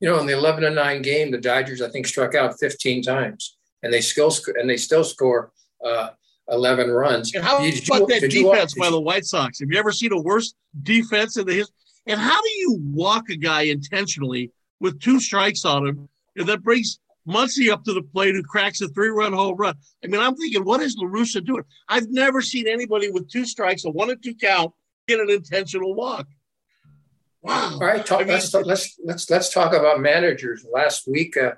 You 0.00 0.10
know, 0.10 0.18
in 0.18 0.26
the 0.26 0.34
eleven 0.34 0.62
to 0.64 0.70
nine 0.70 1.00
game, 1.00 1.30
the 1.30 1.38
Dodgers 1.38 1.80
I 1.80 1.88
think 1.88 2.06
struck 2.06 2.34
out 2.34 2.58
fifteen 2.58 3.02
times, 3.02 3.56
and 3.82 3.92
they 3.92 4.00
still 4.02 4.30
sc- 4.30 4.56
and 4.58 4.68
they 4.68 4.76
still 4.76 5.04
score 5.04 5.52
uh, 5.84 6.10
eleven 6.50 6.90
runs. 6.90 7.34
And 7.34 7.42
how 7.44 7.60
Did 7.60 7.86
about 7.88 8.00
you- 8.00 8.06
that 8.08 8.20
did 8.20 8.30
defense 8.32 8.76
watch- 8.76 8.86
by 8.86 8.90
the 8.90 9.00
White 9.00 9.24
Sox? 9.24 9.60
Have 9.60 9.70
you 9.70 9.78
ever 9.78 9.92
seen 9.92 10.12
a 10.12 10.20
worse 10.20 10.54
defense 10.82 11.36
in 11.38 11.46
the 11.46 11.54
history? 11.54 11.74
And 12.08 12.20
how 12.20 12.40
do 12.40 12.50
you 12.58 12.78
walk 12.92 13.30
a 13.30 13.36
guy 13.36 13.62
intentionally 13.62 14.52
with 14.80 15.00
two 15.00 15.18
strikes 15.18 15.64
on 15.64 15.86
him, 15.86 16.08
and 16.36 16.46
that 16.48 16.62
brings 16.62 16.98
Muncy 17.26 17.72
up 17.72 17.82
to 17.84 17.92
the 17.92 18.02
plate 18.02 18.34
who 18.36 18.42
cracks 18.44 18.80
a 18.80 18.88
three-run 18.88 19.32
home 19.32 19.56
run? 19.56 19.74
I 20.04 20.08
mean, 20.08 20.20
I'm 20.20 20.36
thinking, 20.36 20.62
what 20.64 20.80
is 20.82 20.94
La 20.96 21.08
Russa 21.08 21.44
doing? 21.44 21.64
I've 21.88 22.08
never 22.10 22.40
seen 22.42 22.68
anybody 22.68 23.10
with 23.10 23.28
two 23.30 23.44
strikes, 23.46 23.84
a 23.86 23.90
one 23.90 24.10
and 24.10 24.22
two 24.22 24.34
count, 24.36 24.72
get 25.06 25.20
an 25.20 25.30
intentional 25.30 25.94
walk. 25.94 26.26
Wow. 27.42 27.74
All 27.74 27.78
right, 27.80 28.04
talk, 28.04 28.22
I 28.22 28.24
mean- 28.24 28.32
let's 28.32 28.52
let's 28.54 28.98
let's 29.04 29.30
let's 29.30 29.52
talk 29.52 29.72
about 29.72 30.00
managers. 30.00 30.66
Last 30.70 31.06
week, 31.06 31.36
uh, 31.36 31.52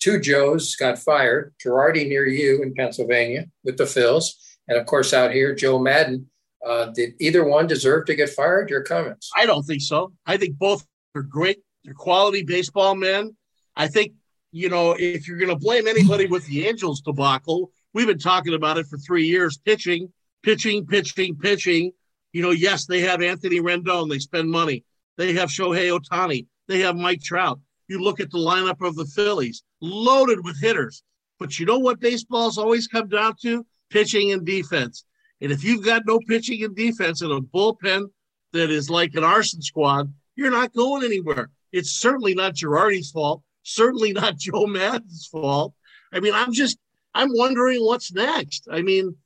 two 0.00 0.18
Joes 0.18 0.74
got 0.74 0.98
fired. 0.98 1.54
Girardi 1.64 2.08
near 2.08 2.26
you 2.26 2.62
in 2.62 2.74
Pennsylvania 2.74 3.46
with 3.62 3.76
the 3.76 3.84
Phils, 3.84 4.32
and 4.66 4.76
of 4.76 4.86
course 4.86 5.14
out 5.14 5.32
here, 5.32 5.54
Joe 5.54 5.78
Maddon. 5.78 6.28
Uh, 6.66 6.86
did 6.86 7.14
either 7.20 7.44
one 7.44 7.68
deserve 7.68 8.04
to 8.06 8.16
get 8.16 8.30
fired? 8.30 8.68
Your 8.68 8.82
comments? 8.82 9.30
I 9.36 9.46
don't 9.46 9.62
think 9.62 9.80
so. 9.80 10.12
I 10.26 10.36
think 10.38 10.58
both 10.58 10.84
are 11.14 11.22
great. 11.22 11.60
They're 11.84 11.94
quality 11.94 12.42
baseball 12.42 12.96
men. 12.96 13.36
I 13.76 13.86
think, 13.86 14.14
you 14.50 14.68
know, 14.68 14.96
if 14.98 15.28
you're 15.28 15.38
going 15.38 15.50
to 15.50 15.56
blame 15.56 15.86
anybody 15.86 16.26
with 16.26 16.44
the 16.46 16.66
Angels 16.66 17.00
debacle, 17.00 17.70
we've 17.94 18.08
been 18.08 18.18
talking 18.18 18.54
about 18.54 18.76
it 18.76 18.88
for 18.88 18.98
three 18.98 19.26
years 19.26 19.56
pitching, 19.56 20.12
pitching, 20.42 20.84
pitching, 20.84 21.36
pitching. 21.36 21.92
You 22.32 22.42
know, 22.42 22.50
yes, 22.50 22.86
they 22.86 23.00
have 23.00 23.22
Anthony 23.22 23.60
Rendon. 23.60 24.10
They 24.10 24.18
spend 24.18 24.50
money. 24.50 24.84
They 25.16 25.34
have 25.34 25.48
Shohei 25.48 25.98
Ohtani. 25.98 26.46
They 26.66 26.80
have 26.80 26.96
Mike 26.96 27.22
Trout. 27.22 27.60
You 27.88 28.00
look 28.00 28.20
at 28.20 28.30
the 28.30 28.38
lineup 28.38 28.86
of 28.86 28.96
the 28.96 29.06
Phillies, 29.06 29.62
loaded 29.80 30.44
with 30.44 30.60
hitters. 30.60 31.02
But 31.38 31.58
you 31.58 31.66
know 31.66 31.78
what 31.78 32.00
baseball's 32.00 32.58
always 32.58 32.86
come 32.86 33.08
down 33.08 33.34
to? 33.42 33.64
Pitching 33.90 34.32
and 34.32 34.44
defense. 34.44 35.04
And 35.40 35.52
if 35.52 35.64
you've 35.64 35.84
got 35.84 36.02
no 36.06 36.18
pitching 36.20 36.64
and 36.64 36.76
defense 36.76 37.22
in 37.22 37.30
a 37.30 37.40
bullpen 37.40 38.10
that 38.52 38.70
is 38.70 38.90
like 38.90 39.14
an 39.14 39.24
arson 39.24 39.62
squad, 39.62 40.12
you're 40.36 40.50
not 40.50 40.74
going 40.74 41.04
anywhere. 41.04 41.50
It's 41.72 41.90
certainly 41.90 42.34
not 42.34 42.54
Girardi's 42.54 43.10
fault. 43.10 43.42
Certainly 43.62 44.12
not 44.12 44.36
Joe 44.38 44.66
Maddon's 44.66 45.28
fault. 45.30 45.74
I 46.12 46.20
mean, 46.20 46.34
I'm 46.34 46.52
just, 46.52 46.78
I'm 47.14 47.28
wondering 47.32 47.84
what's 47.84 48.12
next. 48.12 48.68
I 48.70 48.82
mean, 48.82 49.16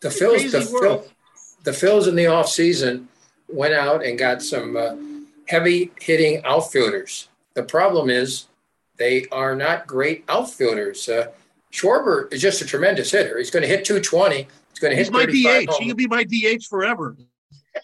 The 0.00 0.08
It's 0.08 0.20
Phils, 0.20 0.50
the. 0.50 0.60
Phil, 0.62 1.04
the 1.62 1.70
Phils 1.72 2.08
in 2.08 2.14
the 2.14 2.24
offseason 2.24 3.06
went 3.48 3.74
out 3.74 4.04
and 4.04 4.18
got 4.18 4.42
some 4.42 4.76
uh, 4.76 4.96
heavy 5.46 5.92
hitting 6.00 6.42
outfielders. 6.44 7.28
The 7.54 7.62
problem 7.62 8.08
is 8.08 8.46
they 8.96 9.26
are 9.32 9.54
not 9.54 9.86
great 9.86 10.24
outfielders. 10.28 11.08
Uh, 11.08 11.28
Schwarber 11.72 12.32
is 12.32 12.40
just 12.40 12.62
a 12.62 12.66
tremendous 12.66 13.10
hitter. 13.10 13.38
He's 13.38 13.50
going 13.50 13.62
to 13.62 13.68
hit 13.68 13.84
220. 13.84 14.36
He's 14.36 14.78
going 14.78 14.90
to 14.90 14.96
hit 14.96 15.06
he's 15.06 15.10
my 15.10 15.26
35 15.26 15.66
DH. 15.66 15.72
He 15.78 15.86
can 15.88 15.96
be 15.96 16.06
my 16.06 16.24
DH 16.24 16.64
forever. 16.64 17.16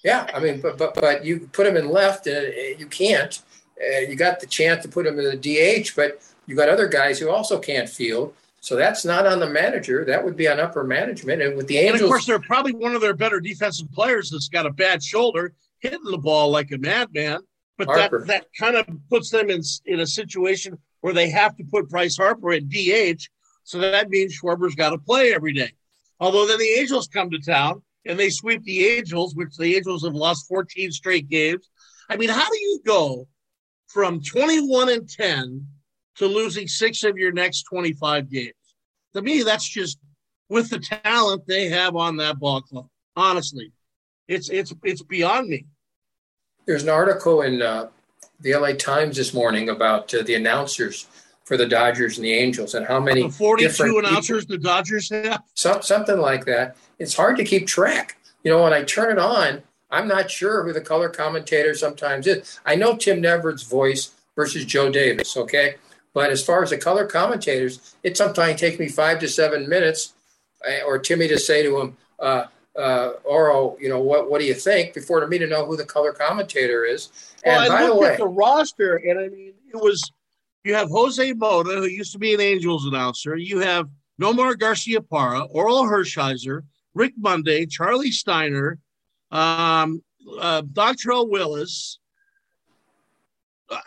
Yeah, 0.02 0.28
I 0.34 0.40
mean, 0.40 0.60
but 0.60 0.78
but 0.78 0.94
but 0.94 1.24
you 1.24 1.48
put 1.52 1.66
him 1.66 1.76
in 1.76 1.88
left, 1.88 2.26
and 2.26 2.48
uh, 2.48 2.78
you 2.78 2.86
can't. 2.86 3.40
Uh, 3.80 4.00
you 4.00 4.16
got 4.16 4.40
the 4.40 4.46
chance 4.46 4.82
to 4.82 4.88
put 4.88 5.06
him 5.06 5.18
in 5.18 5.24
the 5.24 5.36
DH, 5.36 5.94
but 5.94 6.22
you 6.46 6.56
got 6.56 6.68
other 6.68 6.88
guys 6.88 7.18
who 7.18 7.30
also 7.30 7.58
can't 7.58 7.88
field. 7.88 8.34
So 8.66 8.74
that's 8.74 9.04
not 9.04 9.28
on 9.28 9.38
the 9.38 9.48
manager. 9.48 10.04
That 10.04 10.24
would 10.24 10.34
be 10.34 10.48
on 10.48 10.58
upper 10.58 10.82
management. 10.82 11.40
And 11.40 11.56
with 11.56 11.68
the 11.68 11.78
And 11.78 11.86
Angels, 11.86 12.02
of 12.02 12.08
course, 12.08 12.26
they're 12.26 12.40
probably 12.40 12.72
one 12.72 12.96
of 12.96 13.00
their 13.00 13.14
better 13.14 13.38
defensive 13.38 13.92
players 13.92 14.28
that's 14.28 14.48
got 14.48 14.66
a 14.66 14.72
bad 14.72 15.04
shoulder, 15.04 15.54
hitting 15.78 16.00
the 16.02 16.18
ball 16.18 16.50
like 16.50 16.72
a 16.72 16.78
madman. 16.78 17.42
But 17.78 17.86
that, 17.86 18.10
that 18.26 18.46
kind 18.58 18.74
of 18.74 18.88
puts 19.08 19.30
them 19.30 19.50
in, 19.50 19.62
in 19.84 20.00
a 20.00 20.06
situation 20.06 20.76
where 21.00 21.14
they 21.14 21.30
have 21.30 21.54
to 21.58 21.64
put 21.64 21.88
Bryce 21.88 22.16
Harper 22.16 22.54
at 22.54 22.68
DH. 22.68 23.28
So 23.62 23.78
that 23.78 24.10
means 24.10 24.34
Schwarber's 24.34 24.74
got 24.74 24.90
to 24.90 24.98
play 24.98 25.32
every 25.32 25.52
day. 25.52 25.70
Although 26.18 26.48
then 26.48 26.58
the 26.58 26.74
Angels 26.80 27.06
come 27.06 27.30
to 27.30 27.38
town 27.38 27.82
and 28.04 28.18
they 28.18 28.30
sweep 28.30 28.64
the 28.64 28.84
Angels, 28.84 29.36
which 29.36 29.56
the 29.56 29.76
Angels 29.76 30.04
have 30.04 30.14
lost 30.14 30.48
14 30.48 30.90
straight 30.90 31.28
games. 31.28 31.70
I 32.10 32.16
mean, 32.16 32.30
how 32.30 32.50
do 32.50 32.58
you 32.58 32.80
go 32.84 33.28
from 33.86 34.20
21 34.20 34.88
and 34.88 35.08
10 35.08 35.68
to 36.16 36.26
losing 36.26 36.66
six 36.68 37.04
of 37.04 37.16
your 37.16 37.32
next 37.32 37.62
25 37.64 38.30
games? 38.30 38.52
To 39.14 39.22
me, 39.22 39.42
that's 39.42 39.68
just 39.68 39.98
with 40.48 40.70
the 40.70 40.78
talent 40.78 41.46
they 41.46 41.68
have 41.68 41.96
on 41.96 42.16
that 42.18 42.38
ball 42.38 42.60
club. 42.62 42.88
Honestly, 43.16 43.72
it's 44.28 44.48
it's 44.50 44.74
it's 44.84 45.02
beyond 45.02 45.48
me. 45.48 45.64
there's 46.66 46.82
an 46.82 46.88
article 46.90 47.42
in 47.42 47.62
uh, 47.62 47.88
the 48.40 48.54
LA 48.54 48.72
Times 48.72 49.16
this 49.16 49.32
morning 49.32 49.70
about 49.70 50.12
uh, 50.14 50.22
the 50.22 50.34
announcers 50.34 51.06
for 51.44 51.56
the 51.56 51.64
Dodgers 51.66 52.18
and 52.18 52.24
the 52.26 52.32
Angels 52.34 52.74
and 52.74 52.84
how 52.86 53.00
many 53.00 53.22
The 53.22 53.30
42 53.30 53.68
different 53.68 53.94
people- 53.94 54.08
announcers 54.10 54.46
the 54.46 54.58
Dodgers 54.58 55.08
have. 55.10 55.42
some, 55.54 55.80
something 55.80 56.18
like 56.18 56.44
that. 56.46 56.76
It's 56.98 57.14
hard 57.14 57.36
to 57.38 57.44
keep 57.44 57.66
track. 57.66 58.18
You 58.42 58.50
know, 58.50 58.62
when 58.64 58.72
I 58.72 58.82
turn 58.82 59.12
it 59.12 59.18
on, 59.18 59.62
I'm 59.90 60.08
not 60.08 60.30
sure 60.30 60.64
who 60.64 60.72
the 60.72 60.80
color 60.80 61.08
commentator 61.08 61.72
sometimes 61.74 62.26
is. 62.26 62.58
I 62.66 62.74
know 62.74 62.96
Tim 62.96 63.20
Never's 63.20 63.62
voice 63.62 64.10
versus 64.34 64.64
Joe 64.64 64.90
Davis, 64.90 65.36
okay? 65.36 65.76
But 66.16 66.30
as 66.30 66.42
far 66.42 66.62
as 66.62 66.70
the 66.70 66.78
color 66.78 67.04
commentators, 67.04 67.94
it 68.02 68.16
sometimes 68.16 68.58
takes 68.58 68.78
me 68.78 68.88
five 68.88 69.18
to 69.18 69.28
seven 69.28 69.68
minutes 69.68 70.14
uh, 70.66 70.82
or 70.86 70.98
Timmy 70.98 71.28
to 71.28 71.38
say 71.38 71.62
to 71.62 71.78
him, 71.78 71.96
uh, 72.18 72.46
uh, 72.74 73.10
Oro, 73.24 73.76
you 73.78 73.90
know, 73.90 74.00
what, 74.00 74.30
what 74.30 74.40
do 74.40 74.46
you 74.46 74.54
think 74.54 74.94
before 74.94 75.20
to 75.20 75.28
me 75.28 75.36
to 75.36 75.46
know 75.46 75.66
who 75.66 75.76
the 75.76 75.84
color 75.84 76.12
commentator 76.12 76.86
is. 76.86 77.10
And 77.44 77.56
Well, 77.56 77.68
by 77.68 77.74
I 77.74 77.82
the 77.82 77.88
looked 77.88 78.00
way, 78.00 78.12
at 78.12 78.18
the 78.18 78.28
roster, 78.28 78.96
and 78.96 79.18
I 79.18 79.28
mean, 79.28 79.52
it 79.68 79.76
was 79.76 80.10
you 80.64 80.72
have 80.72 80.88
Jose 80.88 81.34
Mota, 81.34 81.74
who 81.74 81.84
used 81.84 82.12
to 82.12 82.18
be 82.18 82.32
an 82.32 82.40
Angels 82.40 82.86
announcer. 82.86 83.36
You 83.36 83.58
have 83.58 83.90
Nomar 84.18 84.58
Garcia 84.58 85.02
Parra, 85.02 85.46
Orel 85.54 85.84
Hershiser, 85.84 86.62
Rick 86.94 87.12
Monday, 87.18 87.66
Charlie 87.66 88.10
Steiner, 88.10 88.78
um, 89.30 90.02
uh, 90.40 90.62
Dontrelle 90.62 91.28
Willis. 91.28 91.98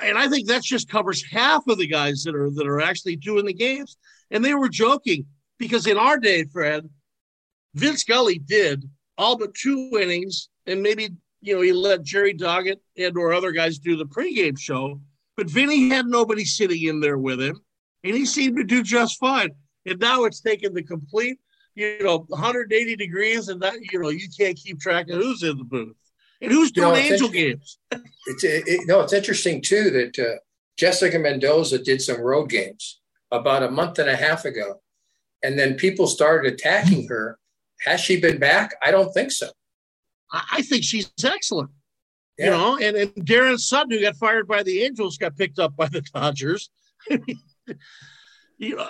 And 0.02 0.18
I 0.18 0.28
think 0.28 0.48
that 0.48 0.64
just 0.64 0.90
covers 0.90 1.24
half 1.32 1.68
of 1.68 1.78
the 1.78 1.88
guys 1.88 2.24
that 2.24 2.36
are 2.36 2.50
that 2.52 2.68
are 2.68 2.82
actually 2.82 3.16
doing 3.16 3.46
the 3.46 3.54
games. 3.54 3.98
And 4.32 4.44
they 4.44 4.54
were 4.54 4.70
joking 4.70 5.26
because 5.58 5.88
in 5.88 5.98
our 5.98 6.18
day, 6.18 6.46
Fred, 6.46 6.90
Vince 7.76 8.02
Scully 8.02 8.40
did 8.40 8.90
all 9.18 9.38
but 9.38 9.54
two 9.54 9.92
innings, 10.00 10.50
and 10.66 10.82
maybe 10.82 11.10
you 11.42 11.56
know 11.56 11.62
he 11.62 11.72
let 11.72 12.04
Jerry 12.04 12.34
Doggett 12.34 12.80
and 12.98 13.18
or 13.18 13.34
other 13.34 13.52
guys 13.52 13.80
do 13.80 13.96
the 13.96 14.06
pregame 14.06 14.60
show. 14.60 15.00
But 15.38 15.50
Vinny 15.50 15.90
had 15.90 16.06
nobody 16.06 16.44
sitting 16.44 16.84
in 16.84 17.00
there 17.00 17.18
with 17.18 17.42
him, 17.42 17.60
and 18.04 18.16
he 18.16 18.26
seemed 18.26 18.58
to 18.58 18.64
do 18.64 18.84
just 18.84 19.20
fine. 19.20 19.52
And 19.86 20.00
now 20.00 20.26
it's 20.26 20.42
taken 20.42 20.74
the 20.74 20.84
complete, 20.84 21.40
you 21.76 22.00
know, 22.02 22.26
180 22.28 22.96
degrees, 22.98 23.48
and 23.48 23.62
that 23.62 23.76
you 23.92 24.02
know 24.02 24.10
you 24.10 24.28
can't 24.38 24.58
keep 24.58 24.80
track 24.80 25.10
of 25.10 25.22
who's 25.22 25.44
in 25.44 25.58
the 25.58 25.64
booth 25.64 25.96
and 26.42 26.52
who's 26.52 26.72
You 26.76 26.82
know, 26.84 26.94
doing 26.96 27.06
Angel 27.12 27.30
games. 27.30 27.78
it's 27.92 28.44
it, 28.44 28.64
it- 28.68 28.88
no, 28.88 29.02
it's 29.02 29.14
interesting 29.14 29.62
too 29.62 29.90
that 29.92 30.20
uh, 30.20 30.38
Jessica 30.78 31.20
Mendoza 31.20 31.80
did 31.80 32.02
some 32.02 32.22
road 32.22 32.50
games 32.50 33.00
about 33.32 33.64
a 33.64 33.70
month 33.72 34.00
and 34.00 34.10
a 34.10 34.16
half 34.16 34.46
ago, 34.46 34.82
and 35.44 35.58
then 35.60 35.76
people 35.76 36.08
started 36.08 36.54
attacking 36.54 37.08
her. 37.08 37.38
Has 37.86 38.02
she 38.02 38.20
been 38.20 38.40
back? 38.40 38.76
I 38.84 38.92
don't 38.92 39.12
think 39.14 39.32
so. 39.32 39.50
I, 40.32 40.44
I 40.54 40.62
think 40.64 40.84
she's 40.84 41.12
excellent. 41.24 41.70
Yeah. 42.38 42.46
You 42.46 42.52
know, 42.52 42.78
and, 42.78 42.96
and 42.98 43.14
Daron 43.16 43.60
Sutton, 43.60 43.92
who 43.92 44.02
got 44.02 44.16
fired 44.16 44.48
by 44.48 44.64
the 44.64 44.84
Angels, 44.84 45.18
got 45.18 45.36
picked 45.38 45.60
up 45.60 45.76
by 45.76 45.88
the 45.88 46.02
Dodgers. 46.14 46.70
you 48.60 48.76
know, 48.76 48.88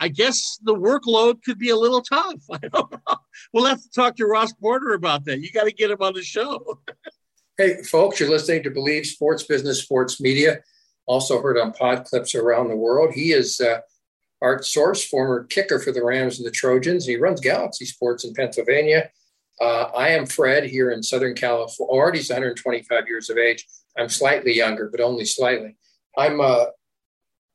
I 0.00 0.08
guess 0.08 0.58
the 0.62 0.74
workload 0.74 1.42
could 1.42 1.58
be 1.58 1.70
a 1.70 1.76
little 1.76 2.02
tough. 2.02 2.34
I 2.52 2.58
don't 2.58 2.92
know. 2.92 3.16
We'll 3.52 3.64
have 3.64 3.82
to 3.82 3.90
talk 3.90 4.16
to 4.16 4.26
Ross 4.26 4.52
Porter 4.52 4.92
about 4.92 5.24
that. 5.24 5.40
You 5.40 5.50
got 5.50 5.64
to 5.64 5.72
get 5.72 5.90
him 5.90 6.02
on 6.02 6.14
the 6.14 6.22
show. 6.22 6.80
Hey, 7.56 7.82
folks, 7.82 8.20
you're 8.20 8.30
listening 8.30 8.62
to 8.64 8.70
Believe 8.70 9.06
Sports 9.06 9.44
Business 9.44 9.82
Sports 9.82 10.20
Media, 10.20 10.60
also 11.06 11.40
heard 11.40 11.58
on 11.58 11.72
pod 11.72 12.04
clips 12.04 12.34
around 12.34 12.68
the 12.68 12.76
world. 12.76 13.12
He 13.14 13.32
is 13.32 13.60
uh, 13.60 13.78
Art 14.42 14.64
Source, 14.64 15.04
former 15.04 15.44
kicker 15.44 15.78
for 15.78 15.92
the 15.92 16.04
Rams 16.04 16.38
and 16.38 16.46
the 16.46 16.52
Trojans. 16.52 17.06
He 17.06 17.16
runs 17.16 17.40
Galaxy 17.40 17.84
Sports 17.84 18.24
in 18.24 18.34
Pennsylvania. 18.34 19.10
Uh, 19.60 19.90
I 19.96 20.10
am 20.10 20.26
Fred 20.26 20.64
here 20.64 20.92
in 20.92 21.02
Southern 21.02 21.34
California. 21.34 21.90
Already 21.90 22.18
125 22.18 23.08
years 23.08 23.30
of 23.30 23.38
age. 23.38 23.66
I'm 23.96 24.08
slightly 24.08 24.54
younger, 24.54 24.88
but 24.88 25.00
only 25.00 25.24
slightly. 25.24 25.76
I'm 26.16 26.40
uh, 26.40 26.66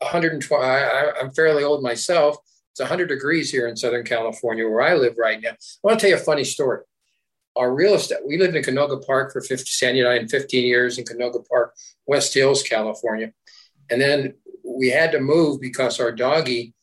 120. 0.03 0.63
I, 0.63 1.11
I'm 1.19 1.31
fairly 1.31 1.63
old 1.63 1.83
myself. 1.83 2.37
It's 2.71 2.79
100 2.79 3.07
degrees 3.07 3.51
here 3.51 3.67
in 3.67 3.75
Southern 3.75 4.03
California 4.03 4.67
where 4.67 4.81
I 4.81 4.95
live 4.95 5.15
right 5.17 5.39
now. 5.39 5.51
I 5.51 5.55
want 5.83 5.99
to 5.99 6.03
tell 6.03 6.15
you 6.15 6.21
a 6.21 6.25
funny 6.25 6.43
story 6.43 6.83
our 7.55 7.73
real 7.73 7.93
estate. 7.93 8.19
We 8.25 8.37
lived 8.37 8.55
in 8.55 8.63
Canoga 8.63 9.05
Park 9.05 9.31
for 9.31 9.41
50, 9.41 9.65
Sandy 9.65 9.99
and 9.99 10.09
I 10.09 10.15
in 10.15 10.27
15 10.27 10.65
years 10.65 10.97
in 10.97 11.05
Canoga 11.05 11.47
Park, 11.47 11.75
West 12.07 12.33
Hills, 12.33 12.63
California. 12.63 13.31
And 13.89 14.01
then 14.01 14.35
we 14.63 14.89
had 14.89 15.11
to 15.11 15.19
move 15.19 15.61
because 15.61 15.99
our 15.99 16.11
doggy 16.11 16.73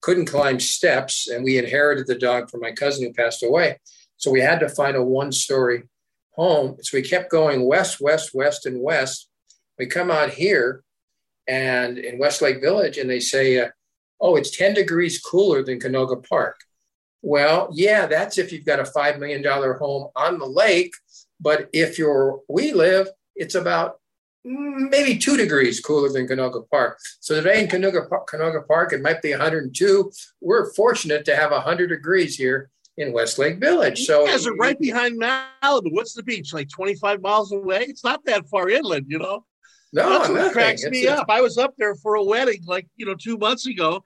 couldn't 0.00 0.26
climb 0.26 0.60
steps, 0.60 1.28
and 1.28 1.42
we 1.42 1.58
inherited 1.58 2.06
the 2.06 2.14
dog 2.14 2.50
from 2.50 2.60
my 2.60 2.72
cousin 2.72 3.06
who 3.06 3.12
passed 3.12 3.42
away. 3.42 3.78
So 4.16 4.30
we 4.30 4.40
had 4.40 4.60
to 4.60 4.68
find 4.68 4.96
a 4.96 5.02
one 5.02 5.32
story 5.32 5.84
home. 6.32 6.76
So 6.82 6.96
we 6.96 7.02
kept 7.02 7.30
going 7.30 7.66
west, 7.66 8.00
west, 8.00 8.30
west, 8.34 8.66
and 8.66 8.80
west. 8.80 9.28
We 9.78 9.86
come 9.86 10.10
out 10.10 10.30
here 10.30 10.84
and 11.48 11.98
in 11.98 12.18
Westlake 12.18 12.60
Village, 12.60 12.98
and 12.98 13.08
they 13.08 13.20
say, 13.20 13.58
uh, 13.58 13.68
oh, 14.20 14.36
it's 14.36 14.56
10 14.56 14.74
degrees 14.74 15.18
cooler 15.18 15.64
than 15.64 15.80
Canoga 15.80 16.26
Park. 16.28 16.60
Well, 17.22 17.70
yeah, 17.72 18.06
that's 18.06 18.38
if 18.38 18.52
you've 18.52 18.66
got 18.66 18.78
a 18.78 18.84
$5 18.84 19.18
million 19.18 19.42
home 19.42 20.08
on 20.14 20.38
the 20.38 20.46
lake. 20.46 20.92
But 21.40 21.68
if 21.72 21.98
you're, 21.98 22.40
we 22.48 22.72
live, 22.72 23.08
it's 23.34 23.54
about 23.54 23.98
maybe 24.44 25.18
two 25.18 25.36
degrees 25.36 25.80
cooler 25.80 26.10
than 26.10 26.28
Canoga 26.28 26.68
Park. 26.70 26.98
So 27.20 27.34
today 27.34 27.62
in 27.62 27.68
Canoga, 27.68 28.08
Canoga 28.26 28.66
Park, 28.66 28.92
it 28.92 29.02
might 29.02 29.22
be 29.22 29.30
102. 29.30 30.12
We're 30.40 30.72
fortunate 30.74 31.24
to 31.24 31.36
have 31.36 31.50
100 31.50 31.88
degrees 31.88 32.36
here 32.36 32.70
in 32.96 33.12
Westlake 33.12 33.58
Village. 33.58 34.04
So 34.04 34.24
you 34.24 34.30
guys 34.30 34.46
are 34.46 34.54
right 34.56 34.78
behind 34.78 35.20
Malibu. 35.20 35.92
What's 35.92 36.14
the 36.14 36.22
beach? 36.22 36.52
Like 36.52 36.68
25 36.68 37.22
miles 37.22 37.52
away? 37.52 37.86
It's 37.88 38.04
not 38.04 38.24
that 38.26 38.48
far 38.48 38.68
inland, 38.68 39.06
you 39.08 39.18
know? 39.18 39.44
No, 39.92 40.08
That's 40.10 40.28
what 40.28 40.34
nothing. 40.36 40.52
cracks 40.52 40.82
It's 40.84 40.90
me 40.90 41.06
a- 41.06 41.16
up. 41.16 41.26
I 41.28 41.40
was 41.40 41.56
up 41.58 41.74
there 41.78 41.94
for 41.96 42.14
a 42.16 42.22
wedding 42.22 42.62
like, 42.66 42.86
you 42.96 43.06
know, 43.06 43.14
two 43.14 43.38
months 43.38 43.66
ago. 43.66 44.02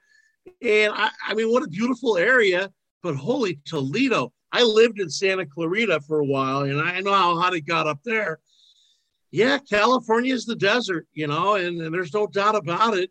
And 0.61 0.93
I, 0.95 1.09
I 1.27 1.33
mean, 1.33 1.51
what 1.51 1.63
a 1.63 1.67
beautiful 1.67 2.17
area. 2.17 2.71
But 3.01 3.15
holy 3.15 3.59
Toledo. 3.65 4.31
I 4.53 4.63
lived 4.63 4.99
in 4.99 5.09
Santa 5.09 5.45
Clarita 5.45 5.99
for 6.07 6.19
a 6.19 6.25
while 6.25 6.59
and 6.61 6.79
I 6.79 6.99
know 7.01 7.13
how 7.13 7.37
hot 7.39 7.55
it 7.55 7.61
got 7.61 7.87
up 7.87 7.99
there. 8.05 8.39
Yeah, 9.31 9.57
California 9.57 10.33
is 10.33 10.45
the 10.45 10.55
desert, 10.55 11.07
you 11.13 11.25
know, 11.27 11.55
and, 11.55 11.81
and 11.81 11.93
there's 11.93 12.13
no 12.13 12.27
doubt 12.27 12.55
about 12.55 12.95
it. 12.95 13.09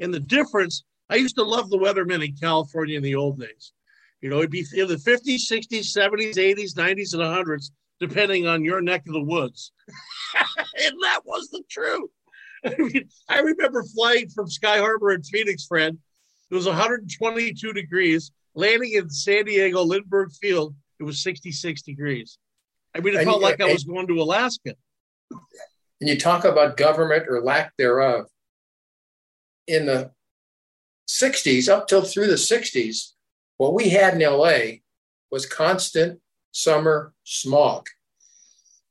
And 0.00 0.12
the 0.12 0.20
difference, 0.20 0.84
I 1.08 1.16
used 1.16 1.34
to 1.36 1.42
love 1.44 1.70
the 1.70 1.78
weathermen 1.78 2.22
in 2.24 2.34
California 2.36 2.96
in 2.98 3.02
the 3.02 3.14
old 3.14 3.40
days. 3.40 3.72
You 4.20 4.28
know, 4.28 4.38
it'd 4.38 4.50
be 4.50 4.66
in 4.74 4.86
the 4.86 4.96
50s, 4.96 5.50
60s, 5.50 5.96
70s, 5.96 6.34
80s, 6.36 6.74
90s, 6.74 7.14
and 7.14 7.22
100s, 7.22 7.70
depending 7.98 8.46
on 8.46 8.62
your 8.64 8.80
neck 8.82 9.04
of 9.08 9.14
the 9.14 9.22
woods. 9.22 9.72
and 10.82 10.94
that 11.02 11.20
was 11.24 11.48
the 11.50 11.62
truth. 11.70 12.10
I 12.64 12.74
mean, 12.78 13.08
I 13.28 13.40
remember 13.40 13.82
flying 13.82 14.28
from 14.28 14.48
Sky 14.48 14.78
Harbor 14.78 15.12
in 15.12 15.22
Phoenix, 15.22 15.66
friend. 15.66 15.98
It 16.50 16.54
was 16.54 16.66
122 16.66 17.72
degrees. 17.72 18.30
Landing 18.54 18.92
in 18.92 19.08
San 19.10 19.46
Diego 19.46 19.82
Lindbergh 19.82 20.30
Field, 20.32 20.74
it 21.00 21.04
was 21.04 21.22
66 21.22 21.82
degrees. 21.82 22.38
I 22.94 23.00
mean, 23.00 23.14
it 23.16 23.24
felt 23.24 23.40
like 23.40 23.60
I 23.60 23.64
and- 23.64 23.72
was 23.72 23.84
going 23.84 24.06
to 24.08 24.20
Alaska. 24.20 24.74
and 25.30 26.08
you 26.10 26.18
talk 26.18 26.44
about 26.44 26.76
government 26.76 27.24
or 27.28 27.40
lack 27.40 27.72
thereof. 27.78 28.26
In 29.66 29.86
the 29.86 30.10
60s, 31.08 31.68
up 31.68 31.88
till 31.88 32.02
through 32.02 32.26
the 32.26 32.34
60s, 32.34 33.12
what 33.56 33.74
we 33.74 33.90
had 33.90 34.14
in 34.14 34.20
LA 34.20 34.80
was 35.30 35.46
constant 35.46 36.20
summer 36.50 37.14
smog. 37.24 37.86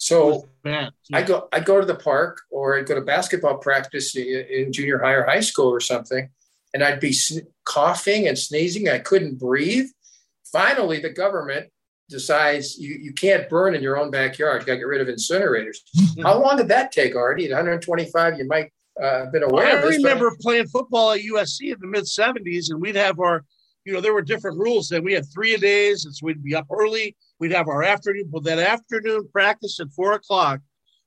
So. 0.01 0.48
I 1.13 1.24
go, 1.24 1.48
I'd 1.53 1.65
go 1.65 1.79
to 1.79 1.86
the 1.86 1.96
park 1.96 2.41
or 2.50 2.77
I'd 2.77 2.86
go 2.88 2.96
to 2.96 3.01
basketball 3.01 3.58
practice 3.58 4.15
in, 4.15 4.46
in 4.50 4.72
junior 4.74 5.00
high 5.00 5.13
or 5.13 5.24
high 5.25 5.39
school 5.39 5.67
or 5.70 5.79
something, 5.79 6.29
and 6.74 6.84
I'd 6.84 7.00
be 7.00 7.13
sn- 7.13 7.48
coughing 7.65 8.27
and 8.27 8.38
sneezing. 8.38 8.89
I 8.89 9.00
couldn't 9.00 9.38
breathe. 9.39 9.88
Finally, 10.51 11.00
the 11.01 11.10
government 11.10 11.70
decides 12.10 12.77
you, 12.77 12.96
you 12.96 13.13
can't 13.13 13.48
burn 13.50 13.74
in 13.75 13.81
your 13.81 13.98
own 14.00 14.12
backyard. 14.12 14.62
You 14.62 14.65
got 14.67 14.74
to 14.74 14.77
get 14.79 14.88
rid 14.88 15.01
of 15.01 15.08
incinerators. 15.08 15.77
How 16.22 16.39
long 16.41 16.58
did 16.58 16.67
that 16.70 16.91
take, 16.91 17.15
Artie? 17.15 17.46
At 17.46 17.51
125, 17.51 18.38
you 18.38 18.48
might 18.48 18.72
uh, 19.01 19.20
have 19.25 19.31
been 19.31 19.43
aware 19.43 19.65
Well, 19.65 19.75
I 19.75 19.79
of 19.79 19.84
this. 19.84 19.98
but- 20.01 20.08
remember 20.10 20.36
playing 20.41 20.67
football 20.67 21.12
at 21.12 21.22
USC 21.22 21.74
in 21.74 21.77
the 21.79 21.88
mid 21.88 22.03
70s, 22.05 22.70
and 22.70 22.81
we'd 22.81 22.96
have 22.96 23.20
our, 23.20 23.43
you 23.85 23.93
know, 23.93 24.01
there 24.01 24.13
were 24.13 24.21
different 24.21 24.59
rules. 24.59 24.89
Then 24.89 25.03
we 25.03 25.13
had 25.13 25.25
three 25.31 25.53
a 25.53 25.57
days, 25.57 26.05
and 26.05 26.15
so 26.15 26.25
we'd 26.25 26.43
be 26.43 26.55
up 26.55 26.67
early. 26.71 27.15
We'd 27.39 27.51
have 27.51 27.67
our 27.67 27.83
afternoon, 27.83 28.29
but 28.31 28.43
that 28.43 28.59
afternoon 28.59 29.27
practice 29.31 29.79
at 29.79 29.91
four 29.91 30.13
o'clock 30.13 30.61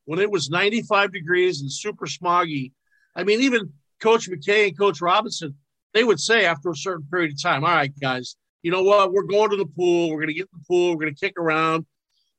when 0.06 0.18
it 0.18 0.30
was 0.30 0.50
95 0.50 1.12
degrees 1.12 1.60
and 1.60 1.72
super 1.72 2.06
smoggy. 2.06 2.72
I 3.14 3.24
mean, 3.24 3.40
even 3.40 3.72
Coach 4.00 4.28
McKay 4.28 4.68
and 4.68 4.78
Coach 4.78 5.00
Robinson, 5.00 5.54
they 5.92 6.04
would 6.04 6.20
say 6.20 6.44
after 6.44 6.70
a 6.70 6.76
certain 6.76 7.06
period 7.10 7.32
of 7.32 7.42
time, 7.42 7.64
all 7.64 7.70
right, 7.70 7.92
guys, 8.00 8.36
you 8.62 8.70
know 8.70 8.82
what? 8.82 9.12
We're 9.12 9.22
going 9.22 9.50
to 9.50 9.56
the 9.56 9.66
pool. 9.66 10.10
We're 10.10 10.16
going 10.16 10.28
to 10.28 10.34
get 10.34 10.48
in 10.52 10.58
the 10.58 10.64
pool. 10.66 10.90
We're 10.90 11.02
going 11.02 11.14
to 11.14 11.20
kick 11.20 11.38
around 11.38 11.86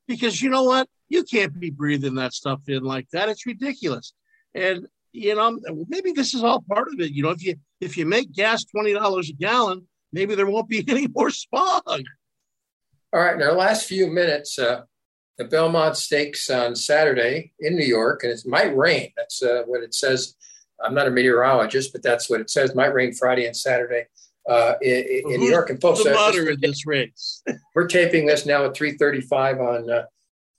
because 0.08 0.41
you 0.41 0.50
know 0.50 0.63
what? 0.63 0.89
You 1.08 1.24
can't 1.24 1.58
be 1.58 1.69
breathing 1.69 2.15
that 2.15 2.34
stuff 2.34 2.62
in 2.67 2.84
like 2.84 3.08
that. 3.12 3.30
It's 3.30 3.45
ridiculous. 3.45 4.13
And 4.54 4.88
you 5.12 5.34
know, 5.34 5.58
maybe 5.88 6.12
this 6.12 6.34
is 6.34 6.43
all 6.43 6.62
part 6.67 6.89
of 6.89 7.00
it. 7.00 7.12
You 7.12 7.24
know, 7.24 7.30
if 7.30 7.41
you 7.43 7.56
if 7.80 7.95
you 7.95 8.06
make 8.06 8.34
gas 8.34 8.65
twenty 8.65 8.93
dollars 8.93 9.30
a 9.30 9.34
gallon, 9.34 9.88
maybe 10.12 10.36
there 10.36 10.48
won't 10.48 10.70
be 10.70 10.84
any 10.88 11.08
more 11.08 11.30
smog. 11.30 12.04
All 13.13 13.22
right, 13.22 13.36
in 13.36 13.41
our 13.41 13.54
last 13.54 13.88
few 13.88 14.08
minutes, 14.08 14.60
uh, 14.60 14.82
the 15.38 15.46
Belmont 15.46 15.98
Stakes 15.98 16.50
on 16.50 16.76
Saturday 16.76 17.54
in 17.60 17.76
New 17.76 17.86
York, 17.86 18.24
and 18.24 18.32
it 18.32 18.41
might 18.46 18.76
rain. 18.76 19.12
That's 19.15 19.41
uh, 19.41 19.63
what 19.65 19.84
it 19.84 19.94
says. 19.94 20.36
I'm 20.84 20.94
not 20.94 21.08
a 21.08 21.12
meteorologist, 21.12 21.94
but 21.94 22.04
that's 22.04 22.30
what 22.30 22.41
it 22.41 22.50
says. 22.50 22.76
Might 22.76 22.94
rain 22.94 23.13
Friday 23.13 23.46
and 23.46 23.56
Saturday 23.56 24.08
uh, 24.48 24.74
in, 24.82 25.24
in 25.30 25.39
New 25.39 25.50
York. 25.50 25.70
And 25.70 25.82
folks, 25.82 26.04
the 26.04 26.12
butter 26.12 26.50
in 26.50 26.60
this 26.60 26.86
race. 26.86 27.44
we're 27.76 27.88
taping 27.88 28.26
this 28.26 28.46
now 28.46 28.65
at 28.65 28.74
3:35 28.74 29.60
on 29.60 29.89
uh, 29.89 30.04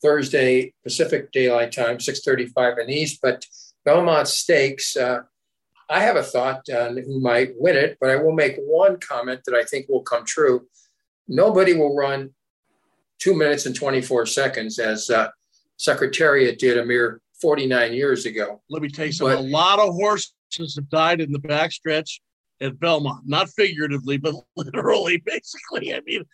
Thursday 0.03 0.73
Pacific 0.83 1.33
Daylight 1.33 1.73
Time, 1.73 1.99
6:35 1.99 2.81
in 2.81 2.87
the 2.87 2.95
East. 2.95 3.21
But 3.23 3.47
Belmont 3.85 4.29
Stakes, 4.29 4.97
uh, 4.97 5.23
I 5.89 6.01
have 6.01 6.17
a 6.17 6.23
thought 6.23 6.69
on 6.69 6.97
who 6.97 7.21
might 7.21 7.53
win 7.59 7.77
it, 7.77 7.97
but 8.01 8.11
I 8.11 8.17
will 8.17 8.33
make 8.33 8.57
one 8.59 8.99
comment 8.99 9.43
that 9.47 9.55
I 9.55 9.65
think 9.65 9.89
will 9.89 10.03
come 10.03 10.25
true. 10.25 10.67
Nobody 11.29 11.75
will 11.75 11.95
run 11.95 12.31
two 13.19 13.35
minutes 13.35 13.67
and 13.67 13.75
24 13.75 14.27
seconds 14.27 14.79
as 14.79 15.11
uh, 15.11 15.29
Secretariat 15.77 16.59
did 16.59 16.79
a 16.79 16.85
mere 16.85 17.21
49 17.41 17.93
years 17.93 18.27
ago. 18.27 18.63
Let 18.69 18.83
me 18.83 18.89
tell 18.89 19.07
you 19.07 19.13
something. 19.13 19.37
But- 19.37 19.45
a 19.45 19.49
lot 19.49 19.79
of 19.79 19.95
horses 19.95 20.33
have 20.77 20.89
died 20.89 21.21
in 21.21 21.33
the 21.33 21.39
backstretch 21.39 22.21
at 22.61 22.79
Belmont, 22.81 23.25
not 23.27 23.49
figuratively, 23.51 24.17
but 24.17 24.35
literally, 24.57 25.23
basically. 25.25 25.95
I 25.95 26.01
mean, 26.05 26.25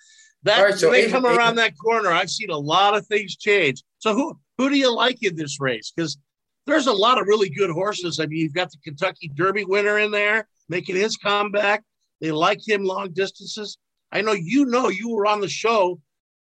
that 0.44 0.62
right, 0.62 0.74
so 0.74 0.90
they 0.90 1.08
come 1.08 1.26
around 1.26 1.56
that 1.56 1.76
corner, 1.78 2.10
I've 2.10 2.30
seen 2.30 2.50
a 2.50 2.58
lot 2.58 2.96
of 2.96 3.06
things 3.06 3.36
change. 3.36 3.82
So 3.98 4.14
who 4.14 4.38
who 4.58 4.68
do 4.70 4.76
you 4.76 4.94
like 4.94 5.22
in 5.22 5.36
this 5.36 5.60
race? 5.60 5.92
Because 5.94 6.18
there's 6.66 6.87
a 6.87 6.92
lot 6.92 7.20
of 7.20 7.27
really 7.27 7.48
good 7.51 7.70
horses. 7.70 8.20
I 8.20 8.27
mean, 8.27 8.38
you've 8.40 8.55
got 8.55 8.70
the 8.70 8.79
Kentucky 8.85 9.29
Derby 9.35 9.64
winner 9.64 9.98
in 9.98 10.11
there 10.11 10.46
making 10.68 10.96
his 10.96 11.16
comeback. 11.16 11.83
They 12.20 12.31
like 12.31 12.66
him 12.66 12.85
long 12.85 13.11
distances. 13.12 13.79
I 14.12 14.20
know 14.22 14.33
you 14.33 14.66
know 14.66 14.88
you 14.88 15.11
were 15.11 15.27
on 15.27 15.40
the 15.40 15.48
show 15.48 16.01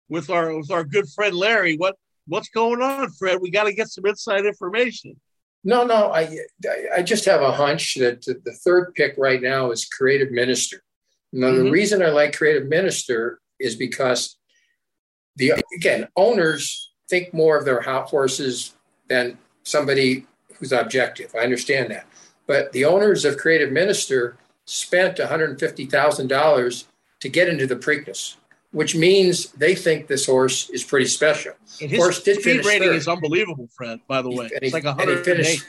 with 0.08 0.30
our 0.30 0.56
with 0.56 0.70
our 0.70 0.84
good 0.84 1.06
friend 1.14 1.34
Larry. 1.34 1.76
What 1.76 1.96
what's 2.26 2.48
going 2.48 2.80
on, 2.80 3.10
Fred? 3.12 3.40
We 3.40 3.50
got 3.50 3.64
to 3.64 3.74
get 3.74 3.88
some 3.88 4.06
inside 4.06 4.46
information. 4.46 5.20
No, 5.64 5.84
no, 5.84 6.12
I 6.12 6.38
I- 6.96 7.02
just 7.02 7.24
have 7.26 7.42
a 7.42 7.52
hunch 7.52 7.94
that 7.96 8.22
the 8.22 8.40
the 8.44 8.52
third 8.52 8.94
pick 8.94 9.14
right 9.18 9.42
now 9.42 9.70
is 9.70 9.84
Creative 9.84 10.30
Minister. 10.30 10.82
Now, 11.32 11.50
the 11.52 11.62
Mhm. 11.64 11.72
reason 11.72 12.02
I 12.02 12.08
like 12.10 12.36
Creative 12.36 12.66
Minister 12.68 13.40
is 13.58 13.74
because 13.76 14.38
the 15.34 15.52
again 15.76 16.08
owners 16.16 16.92
think 17.10 17.34
more 17.34 17.58
of 17.58 17.64
their 17.64 17.80
hot 17.82 18.08
horses 18.08 18.74
than 19.08 19.38
somebody 19.70 20.24
who's 20.58 20.72
objective. 20.72 21.34
I 21.34 21.40
understand 21.40 21.90
that, 21.90 22.06
but 22.46 22.72
the 22.72 22.84
owners 22.84 23.24
of 23.24 23.36
Creative 23.36 23.70
Minister 23.72 24.36
spent 24.64 25.18
one 25.18 25.28
hundred 25.28 25.58
fifty 25.60 25.84
thousand 25.86 26.28
dollars 26.28 26.86
to 27.20 27.28
get 27.28 27.48
into 27.48 27.66
the 27.66 27.76
Preakness, 27.76 28.36
which 28.72 28.94
means 28.94 29.50
they 29.52 29.74
think 29.74 30.06
this 30.06 30.26
horse 30.26 30.70
is 30.70 30.84
pretty 30.84 31.06
special. 31.06 31.52
And 31.80 31.90
Horse 31.94 32.16
his 32.16 32.24
did 32.24 32.40
speed 32.42 32.64
rating 32.64 32.88
third. 32.88 32.96
is 32.96 33.08
unbelievable, 33.08 33.68
Fred. 33.76 34.00
By 34.06 34.22
the 34.22 34.30
way, 34.30 34.48
he- 34.48 34.66
it's 34.66 34.72
like 34.72 34.84
and 34.84 35.10
he 35.10 35.16
finished 35.16 35.64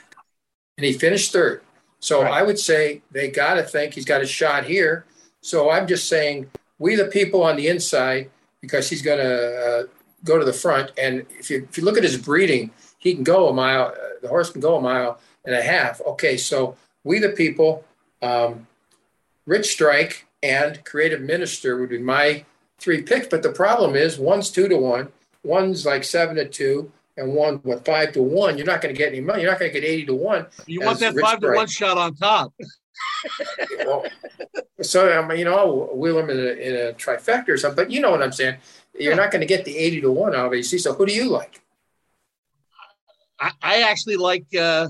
and 0.76 0.84
he 0.84 0.92
finished 0.92 1.32
third. 1.32 1.62
So 2.00 2.22
Right. 2.22 2.32
I 2.32 2.42
would 2.44 2.58
say 2.58 3.02
they 3.10 3.28
got 3.28 3.54
to 3.54 3.62
think 3.64 3.94
he's 3.94 4.04
got 4.04 4.22
a 4.22 4.26
shot 4.26 4.64
here. 4.64 5.04
So 5.40 5.70
I'm 5.70 5.86
just 5.88 6.08
saying 6.08 6.48
we 6.78 6.94
the 6.94 7.06
people 7.06 7.42
on 7.42 7.56
the 7.56 7.66
inside 7.68 8.30
because 8.60 8.88
he's 8.88 9.02
going 9.02 9.18
to 9.18 9.34
uh, 9.66 9.82
go 10.24 10.38
to 10.38 10.44
the 10.44 10.52
front. 10.52 10.92
And 10.98 11.26
if 11.38 11.50
you 11.50 11.66
if 11.68 11.78
you 11.78 11.84
look 11.84 11.96
at 11.96 12.02
his 12.02 12.16
breeding, 12.16 12.70
he 12.98 13.14
can 13.14 13.24
go 13.24 13.48
a 13.48 13.52
mile. 13.52 13.94
Uh, 13.96 14.20
the 14.22 14.28
horse 14.28 14.50
can 14.50 14.60
go 14.60 14.76
a 14.76 14.80
mile 14.80 15.20
and 15.44 15.54
a 15.54 15.62
half. 15.62 16.00
Okay, 16.02 16.36
so 16.36 16.76
we 17.04 17.18
the 17.18 17.30
people, 17.30 17.84
um, 18.22 18.66
Rich 19.46 19.66
Strike 19.72 20.26
and 20.42 20.84
Creative 20.84 21.20
Minister 21.20 21.78
would 21.78 21.88
be 21.88 21.98
my 21.98 22.44
three 22.78 23.02
picks. 23.02 23.28
But 23.28 23.42
the 23.42 23.52
problem 23.52 23.94
is 23.94 24.18
one's 24.18 24.50
two 24.50 24.68
to 24.68 24.76
one, 24.76 25.08
one's 25.42 25.86
like 25.86 26.04
seven 26.04 26.36
to 26.36 26.48
two, 26.48 26.92
and 27.16 27.34
one 27.34 27.56
what 27.56 27.84
five 27.84 28.12
to 28.12 28.22
one. 28.22 28.56
You're 28.58 28.66
not 28.66 28.80
going 28.80 28.94
to 28.94 28.98
get 28.98 29.08
any 29.08 29.20
money. 29.20 29.42
You're 29.42 29.50
not 29.50 29.60
going 29.60 29.72
to 29.72 29.80
get 29.80 29.88
eighty 29.88 30.06
to 30.06 30.14
one. 30.14 30.46
You 30.66 30.80
want 30.80 30.98
that 31.00 31.14
Rich 31.14 31.24
five 31.24 31.40
to 31.40 31.52
one 31.52 31.66
shot 31.66 31.98
on 31.98 32.14
top. 32.14 32.52
Well, 33.84 34.04
so 34.82 35.18
um, 35.18 35.30
you 35.32 35.44
know, 35.44 35.56
I'll 35.56 35.96
wheel 35.96 36.18
him 36.18 36.30
in 36.30 36.38
a, 36.38 36.50
in 36.50 36.74
a 36.74 36.92
trifecta 36.92 37.48
or 37.48 37.56
something. 37.56 37.84
But 37.84 37.90
you 37.92 38.00
know 38.00 38.10
what 38.10 38.22
I'm 38.22 38.32
saying. 38.32 38.56
You're 38.98 39.16
not 39.16 39.30
going 39.30 39.40
to 39.40 39.46
get 39.46 39.64
the 39.64 39.76
eighty 39.76 40.00
to 40.00 40.10
one, 40.10 40.34
obviously. 40.34 40.78
So 40.78 40.92
who 40.94 41.06
do 41.06 41.14
you 41.14 41.28
like? 41.28 41.60
I, 43.38 43.52
I 43.62 43.82
actually 43.82 44.16
like. 44.16 44.46
Uh, 44.54 44.88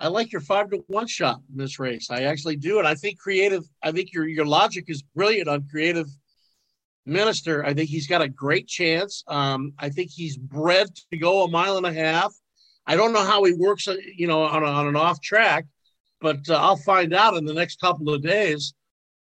I 0.00 0.08
like 0.08 0.32
your 0.32 0.40
five 0.40 0.70
to 0.70 0.82
one 0.88 1.06
shot 1.06 1.40
in 1.52 1.58
this 1.58 1.78
race. 1.78 2.10
I 2.10 2.22
actually 2.22 2.56
do, 2.56 2.80
and 2.80 2.88
I 2.88 2.96
think 2.96 3.20
creative. 3.20 3.64
I 3.82 3.92
think 3.92 4.12
your 4.12 4.26
your 4.26 4.46
logic 4.46 4.86
is 4.88 5.02
brilliant 5.02 5.48
on 5.48 5.68
creative 5.70 6.08
minister. 7.06 7.64
I 7.64 7.72
think 7.74 7.88
he's 7.88 8.08
got 8.08 8.22
a 8.22 8.28
great 8.28 8.66
chance. 8.66 9.22
Um, 9.28 9.72
I 9.78 9.90
think 9.90 10.10
he's 10.10 10.36
bred 10.36 10.88
to 11.10 11.16
go 11.16 11.44
a 11.44 11.48
mile 11.48 11.76
and 11.76 11.86
a 11.86 11.92
half. 11.92 12.34
I 12.86 12.96
don't 12.96 13.12
know 13.12 13.24
how 13.24 13.44
he 13.44 13.52
works, 13.52 13.86
uh, 13.86 13.96
you 14.16 14.26
know, 14.26 14.42
on, 14.42 14.62
a, 14.62 14.66
on 14.66 14.88
an 14.88 14.96
off 14.96 15.20
track, 15.20 15.66
but 16.20 16.40
uh, 16.48 16.54
I'll 16.54 16.76
find 16.76 17.14
out 17.14 17.36
in 17.36 17.44
the 17.44 17.54
next 17.54 17.80
couple 17.80 18.12
of 18.12 18.22
days. 18.22 18.74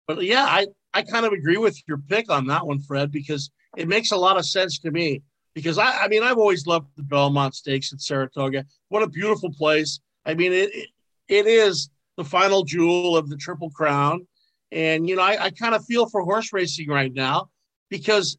But 0.07 0.23
yeah, 0.23 0.45
I 0.47 0.67
I 0.97 1.03
kind 1.03 1.27
of 1.27 1.31
agree 1.31 1.57
with 1.57 1.79
your 1.87 1.99
pick 1.99 2.31
on 2.31 2.47
that 2.47 2.65
one, 2.65 2.79
Fred, 2.79 3.11
because 3.11 3.51
it 3.77 3.87
makes 3.87 4.11
a 4.11 4.17
lot 4.17 4.35
of 4.35 4.47
sense 4.47 4.79
to 4.79 4.89
me. 4.89 5.21
Because 5.53 5.77
I, 5.77 6.05
I 6.05 6.07
mean, 6.07 6.23
I've 6.23 6.39
always 6.39 6.65
loved 6.65 6.87
the 6.95 7.03
Belmont 7.03 7.53
Stakes 7.53 7.93
at 7.93 8.01
Saratoga. 8.01 8.65
What 8.89 9.03
a 9.03 9.07
beautiful 9.07 9.51
place! 9.51 9.99
I 10.25 10.33
mean, 10.33 10.51
it 10.53 10.71
it, 11.27 11.45
is 11.45 11.91
the 12.15 12.23
final 12.23 12.63
jewel 12.63 13.15
of 13.15 13.29
the 13.29 13.37
Triple 13.37 13.69
Crown, 13.69 14.25
and 14.71 15.07
you 15.07 15.15
know, 15.15 15.21
I, 15.21 15.45
I 15.45 15.49
kind 15.51 15.75
of 15.75 15.85
feel 15.85 16.09
for 16.09 16.23
horse 16.23 16.51
racing 16.51 16.89
right 16.89 17.13
now 17.13 17.51
because 17.89 18.35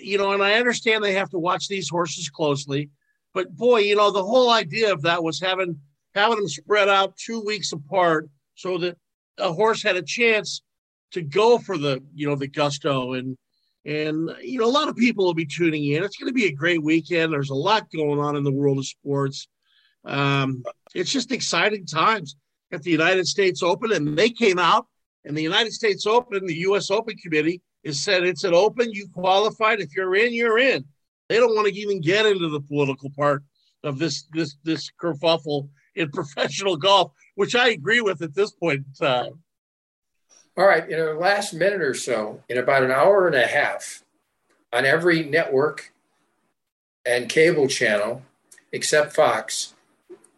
you 0.00 0.18
know, 0.18 0.32
and 0.32 0.42
I 0.42 0.54
understand 0.54 1.02
they 1.02 1.14
have 1.14 1.30
to 1.30 1.38
watch 1.38 1.66
these 1.66 1.88
horses 1.88 2.28
closely, 2.28 2.90
but 3.34 3.56
boy, 3.56 3.80
you 3.80 3.96
know, 3.96 4.12
the 4.12 4.22
whole 4.24 4.50
idea 4.50 4.92
of 4.92 5.02
that 5.02 5.24
was 5.24 5.40
having 5.40 5.80
having 6.14 6.36
them 6.36 6.48
spread 6.48 6.88
out 6.88 7.16
two 7.16 7.40
weeks 7.40 7.72
apart 7.72 8.28
so 8.54 8.78
that 8.78 8.96
a 9.38 9.52
horse 9.52 9.82
had 9.82 9.96
a 9.96 10.02
chance 10.02 10.62
to 11.12 11.22
go 11.22 11.58
for 11.58 11.78
the 11.78 12.02
you 12.14 12.28
know 12.28 12.34
the 12.34 12.48
gusto 12.48 13.14
and 13.14 13.36
and 13.84 14.30
you 14.42 14.58
know 14.58 14.66
a 14.66 14.70
lot 14.70 14.88
of 14.88 14.96
people 14.96 15.24
will 15.24 15.34
be 15.34 15.46
tuning 15.46 15.84
in. 15.86 16.02
It's 16.02 16.16
going 16.16 16.28
to 16.28 16.34
be 16.34 16.46
a 16.46 16.52
great 16.52 16.82
weekend. 16.82 17.32
There's 17.32 17.50
a 17.50 17.54
lot 17.54 17.90
going 17.90 18.18
on 18.18 18.36
in 18.36 18.44
the 18.44 18.52
world 18.52 18.78
of 18.78 18.86
sports. 18.86 19.48
Um, 20.04 20.62
it's 20.94 21.10
just 21.10 21.32
exciting 21.32 21.86
times 21.86 22.36
at 22.72 22.82
the 22.82 22.90
United 22.90 23.26
States 23.26 23.62
Open, 23.62 23.92
and 23.92 24.16
they 24.16 24.30
came 24.30 24.58
out 24.58 24.86
and 25.24 25.36
the 25.36 25.42
United 25.42 25.72
States 25.72 26.06
Open, 26.06 26.46
the 26.46 26.60
U.S. 26.60 26.90
Open 26.90 27.16
Committee 27.16 27.60
is 27.84 28.02
said 28.02 28.24
it's 28.24 28.44
an 28.44 28.54
open. 28.54 28.92
You 28.92 29.08
qualified. 29.12 29.80
If 29.80 29.94
you're 29.94 30.14
in, 30.14 30.32
you're 30.32 30.58
in. 30.58 30.84
They 31.28 31.36
don't 31.36 31.54
want 31.54 31.68
to 31.68 31.74
even 31.74 32.00
get 32.00 32.26
into 32.26 32.48
the 32.48 32.60
political 32.60 33.10
part 33.10 33.42
of 33.84 33.98
this 33.98 34.24
this 34.32 34.56
this 34.64 34.90
kerfuffle 35.00 35.68
in 35.94 36.10
professional 36.12 36.76
golf, 36.76 37.12
which 37.34 37.54
I 37.54 37.68
agree 37.68 38.00
with 38.00 38.22
at 38.22 38.34
this 38.34 38.52
point 38.52 38.84
in 38.86 39.06
time. 39.06 39.32
All 40.56 40.66
right, 40.66 40.88
in 40.88 40.98
the 40.98 41.14
last 41.14 41.54
minute 41.54 41.80
or 41.80 41.94
so, 41.94 42.42
in 42.48 42.58
about 42.58 42.82
an 42.82 42.90
hour 42.90 43.26
and 43.26 43.34
a 43.34 43.46
half, 43.46 44.04
on 44.72 44.84
every 44.84 45.24
network 45.24 45.92
and 47.06 47.28
cable 47.28 47.68
channel 47.68 48.22
except 48.72 49.14
Fox, 49.14 49.74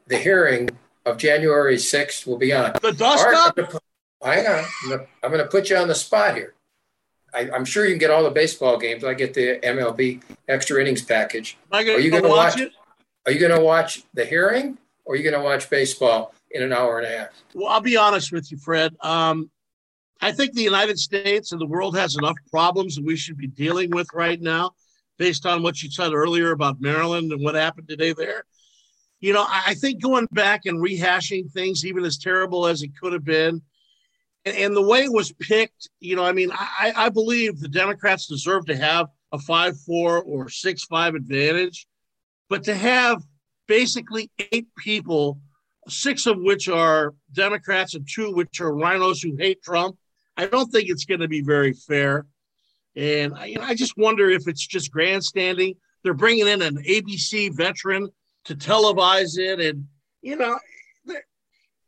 the 0.07 0.19
hearing 0.19 0.71
of 1.05 1.19
January 1.19 1.77
6th 1.77 2.27
will 2.27 2.39
be 2.39 2.53
on. 2.53 2.73
The 2.81 2.93
dust 2.93 3.27
up? 3.29 3.59
Hang 4.23 4.47
on. 4.47 4.65
I'm 5.23 5.31
going 5.31 5.39
to 5.39 5.47
put 5.47 5.69
you 5.69 5.77
on 5.77 5.89
the 5.89 5.95
spot 5.95 6.37
here. 6.37 6.55
I, 7.35 7.51
am 7.53 7.65
sure 7.65 7.85
you 7.85 7.91
can 7.93 7.99
get 7.99 8.11
all 8.11 8.23
the 8.23 8.31
baseball 8.31 8.79
games. 8.79 9.05
I 9.05 9.15
get 9.15 9.35
the 9.35 9.59
MLB 9.63 10.23
extra 10.49 10.81
innings 10.81 11.03
package. 11.03 11.59
Am 11.73 11.79
I 11.79 11.85
gonna, 11.85 11.99
are 11.99 12.01
you 12.01 12.11
going 12.11 12.23
to 12.23 12.29
watch, 12.29 12.55
watch 12.55 12.61
it? 12.61 12.73
Are 13.27 13.33
you 13.33 13.41
going 13.41 13.59
to 13.59 13.65
watch 13.65 14.05
the 14.15 14.25
hearing, 14.25 14.79
or 15.05 15.15
are 15.15 15.17
you 15.17 15.29
going 15.29 15.35
to 15.35 15.45
watch 15.45 15.69
baseball 15.69 16.35
in 16.53 16.63
an 16.63 16.73
hour 16.73 16.99
and 16.99 17.07
a 17.07 17.19
half? 17.19 17.29
Well, 17.55 17.69
I'll 17.69 17.81
be 17.81 17.97
honest 17.97 18.33
with 18.33 18.51
you, 18.53 18.59
Fred. 18.59 18.95
Um, 19.01 19.51
I 20.25 20.33
think 20.33 20.55
the 20.55 20.63
United 20.63 20.99
States 20.99 21.53
and 21.53 21.61
the 21.61 21.67
world 21.67 21.95
has 21.99 22.17
enough 22.17 22.39
problems 22.51 22.95
that 22.95 23.05
we 23.05 23.15
should 23.15 23.37
be 23.37 23.47
dealing 23.47 23.91
with 23.91 24.09
right 24.15 24.41
now, 24.41 24.71
based 25.19 25.45
on 25.45 25.63
what 25.63 25.83
you 25.83 25.91
said 25.91 26.15
earlier 26.15 26.53
about 26.53 26.81
Maryland 26.81 27.31
and 27.31 27.45
what 27.45 27.55
happened 27.55 27.89
today 27.89 28.15
there. 28.15 28.47
You 29.21 29.35
know, 29.35 29.45
I 29.47 29.75
think 29.75 30.01
going 30.03 30.27
back 30.33 30.63
and 30.65 30.79
rehashing 30.79 31.53
things, 31.53 31.85
even 31.85 32.07
as 32.07 32.17
terrible 32.17 32.67
as 32.67 32.83
it 32.83 32.93
could 32.99 33.13
have 33.13 33.25
been, 33.25 33.61
and, 34.47 34.75
the 34.75 34.81
way 34.81 35.03
it 35.05 35.13
was 35.13 35.31
picked, 35.33 35.91
you 36.01 36.17
know, 36.17 36.25
I 36.25 36.33
mean, 36.33 36.51
I, 36.53 36.95
I 36.97 37.09
believe 37.11 37.61
the 37.61 37.69
Democrats 37.69 38.27
deserve 38.27 38.65
to 38.67 38.77
have 38.77 39.09
a 39.33 39.39
5 39.39 39.79
4 39.79 40.23
or 40.23 40.49
6 40.49 40.85
5 40.85 41.15
advantage. 41.17 41.87
But 42.49 42.65
to 42.65 42.75
have 42.75 43.23
basically 43.69 44.31
eight 44.53 44.69
people, 44.79 45.39
six 45.87 46.25
of 46.25 46.39
which 46.39 46.67
are 46.71 47.13
Democrats 47.33 47.95
and 47.95 48.09
two 48.11 48.33
which 48.33 48.63
are 48.63 48.75
rhinos 48.75 49.21
who 49.21 49.37
hate 49.37 49.63
Trump, 49.63 49.99
I 50.37 50.47
don't 50.47 50.71
think 50.71 50.89
it's 50.89 51.05
going 51.05 51.21
to 51.21 51.29
be 51.29 51.43
very 51.43 51.73
fair. 51.73 52.27
And 52.97 53.35
I, 53.35 53.47
you 53.47 53.57
know, 53.57 53.65
I 53.65 53.75
just 53.75 53.97
wonder 53.97 54.31
if 54.31 54.47
it's 54.47 54.67
just 54.67 54.91
grandstanding. 54.91 55.75
They're 56.03 56.15
bringing 56.15 56.49
in 56.49 56.63
an 56.63 56.77
ABC 56.85 57.55
veteran 57.55 58.09
to 58.45 58.55
televise 58.55 59.39
it, 59.39 59.59
and 59.59 59.87
you 60.23 60.37
know, 60.37 60.59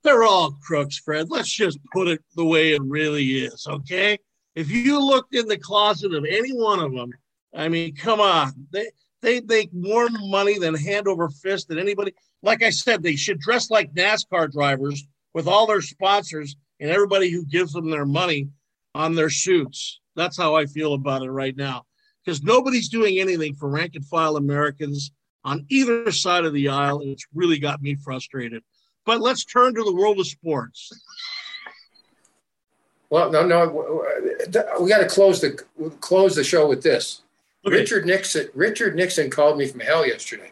they're 0.02 0.24
all 0.24 0.56
crooks, 0.62 0.98
Fred. 0.98 1.30
Let's 1.30 1.52
just 1.52 1.78
put 1.92 2.09
it 2.09 2.22
the 2.35 2.44
way 2.44 2.72
it 2.72 2.82
really 2.82 3.44
is, 3.44 3.66
okay? 3.68 4.18
If 4.54 4.70
you 4.70 5.04
looked 5.04 5.35
in 5.35 5.46
the 5.48 5.59
closet 5.59 6.14
of 6.14 6.24
any 6.24 6.52
one 6.52 6.80
of 6.80 6.92
them, 6.92 7.11
I 7.54 7.68
mean, 7.68 7.94
come 7.94 8.20
on, 8.20 8.52
they 8.70 8.88
they 9.22 9.40
make 9.40 9.72
more 9.72 10.09
money 10.11 10.59
than 10.59 10.74
hand 10.74 11.09
over 11.09 11.28
fist 11.28 11.68
than 11.68 11.78
anybody. 11.78 12.12
Like 12.42 12.62
I 12.62 12.70
said, 12.70 13.02
they 13.02 13.16
should 13.16 13.40
dress 13.40 13.70
like 13.70 13.92
NASCAR 13.94 14.50
drivers 14.50 15.04
with 15.35 15.48
all 15.48 15.66
their 15.66 15.82
sponsors 15.82 16.56
and 16.80 16.90
everybody 16.90 17.30
who 17.30 17.44
gives 17.44 17.72
them 17.72 17.90
their 17.90 18.06
money 18.06 18.48
on 18.94 19.14
their 19.14 19.30
shoots. 19.30 20.00
That's 20.14 20.36
how 20.36 20.56
I 20.56 20.66
feel 20.66 20.94
about 20.94 21.22
it 21.22 21.30
right 21.30 21.56
now. 21.56 21.84
Because 22.24 22.42
nobody's 22.42 22.88
doing 22.88 23.18
anything 23.18 23.54
for 23.54 23.68
rank 23.68 23.94
and 23.94 24.04
file 24.04 24.36
Americans 24.36 25.12
on 25.44 25.64
either 25.68 26.10
side 26.10 26.44
of 26.44 26.52
the 26.52 26.68
aisle. 26.68 27.00
And 27.00 27.10
it's 27.10 27.26
really 27.34 27.58
got 27.58 27.82
me 27.82 27.94
frustrated. 27.94 28.62
But 29.04 29.20
let's 29.20 29.44
turn 29.44 29.74
to 29.74 29.84
the 29.84 29.94
world 29.94 30.18
of 30.18 30.26
sports. 30.26 30.90
Well, 33.08 33.30
no, 33.30 33.46
no, 33.46 34.02
we 34.80 34.88
got 34.88 34.98
to 34.98 35.06
close 35.06 35.40
the 35.40 35.62
close 36.00 36.34
the 36.34 36.42
show 36.42 36.68
with 36.68 36.82
this. 36.82 37.22
Okay. 37.64 37.76
Richard 37.76 38.04
Nixon. 38.04 38.48
Richard 38.54 38.96
Nixon 38.96 39.30
called 39.30 39.58
me 39.58 39.66
from 39.68 39.80
hell 39.80 40.04
yesterday, 40.04 40.50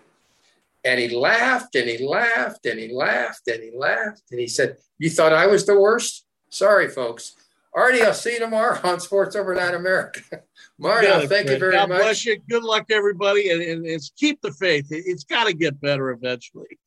and 0.85 1.01
he 1.01 1.09
laughed 1.09 1.75
and 1.75 1.89
he 1.89 2.07
laughed 2.07 2.67
and 2.67 2.79
he 2.79 2.93
laughed 2.93 3.49
and 3.49 3.63
he 3.63 3.71
laughed 3.77 4.23
and 4.31 4.41
he 4.41 4.47
said, 4.47 4.77
"You 4.99 5.11
thought 5.11 5.33
I 5.33 5.47
was 5.47 5.67
the 5.67 5.79
worst? 5.79 6.27
Sorry, 6.51 6.89
folks. 6.89 7.35
Artie, 7.75 8.03
I'll 8.03 8.15
see 8.15 8.35
you 8.35 8.39
tomorrow 8.39 8.79
on 8.85 9.01
Sports 9.01 9.35
Overnight 9.35 9.75
America. 9.75 10.21
Mario, 10.79 11.27
thank 11.27 11.51
you 11.51 11.59
very 11.59 11.73
God 11.73 11.89
much. 11.89 11.99
God 11.99 12.05
bless 12.05 12.25
you. 12.25 12.39
Good 12.49 12.63
luck, 12.63 12.87
everybody, 12.91 13.51
and, 13.51 13.61
and, 13.61 13.87
and 13.87 14.03
keep 14.17 14.41
the 14.43 14.53
faith. 14.53 14.93
It, 14.93 15.05
it's 15.07 15.25
got 15.25 15.45
to 15.45 15.53
get 15.53 15.81
better 15.81 16.11
eventually. 16.11 16.79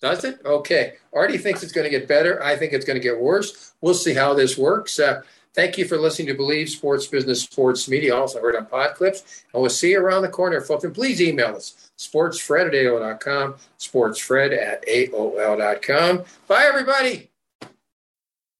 Does 0.00 0.22
it? 0.22 0.40
Okay. 0.44 0.94
Artie 1.12 1.38
thinks 1.38 1.64
it's 1.64 1.72
going 1.72 1.84
to 1.84 1.90
get 1.90 2.06
better. 2.06 2.40
I 2.42 2.56
think 2.56 2.72
it's 2.72 2.84
going 2.84 2.98
to 2.98 3.02
get 3.02 3.18
worse. 3.18 3.72
We'll 3.80 3.94
see 3.94 4.14
how 4.14 4.32
this 4.34 4.56
works. 4.56 5.00
Uh, 5.00 5.22
thank 5.54 5.78
you 5.78 5.86
for 5.86 5.98
listening 5.98 6.28
to 6.28 6.34
Believe 6.34 6.68
Sports 6.68 7.06
Business 7.06 7.42
Sports 7.42 7.88
Media, 7.88 8.16
also 8.16 8.40
heard 8.40 8.56
on 8.56 8.66
Pod 8.66 8.94
Clips. 8.94 9.44
And 9.52 9.60
we'll 9.60 9.70
see 9.70 9.92
you 9.92 10.00
around 10.00 10.22
the 10.22 10.28
corner, 10.28 10.60
folks. 10.60 10.84
And 10.84 10.94
please 10.94 11.20
email 11.20 11.56
us, 11.56 11.90
sportsfred 11.98 12.66
at 12.68 12.72
AOL.com, 12.72 13.56
sportsfred 13.78 14.56
at 14.56 14.86
AOL.com. 14.86 16.24
Bye, 16.46 16.64
everybody. 16.64 17.30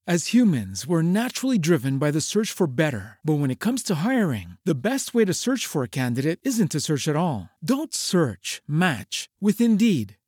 As 0.08 0.28
humans, 0.28 0.86
we're 0.86 1.02
naturally 1.02 1.58
driven 1.58 1.98
by 1.98 2.10
the 2.10 2.22
search 2.22 2.50
for 2.50 2.66
better. 2.66 3.18
But 3.22 3.40
when 3.40 3.50
it 3.50 3.60
comes 3.60 3.82
to 3.82 3.96
hiring, 3.96 4.56
the 4.64 4.74
best 4.74 5.12
way 5.12 5.26
to 5.26 5.34
search 5.34 5.66
for 5.66 5.82
a 5.82 5.88
candidate 5.88 6.40
isn't 6.44 6.70
to 6.70 6.80
search 6.80 7.06
at 7.08 7.16
all. 7.16 7.50
Don't 7.62 7.92
search, 7.92 8.62
match 8.66 9.28
with 9.38 9.60
Indeed. 9.60 10.17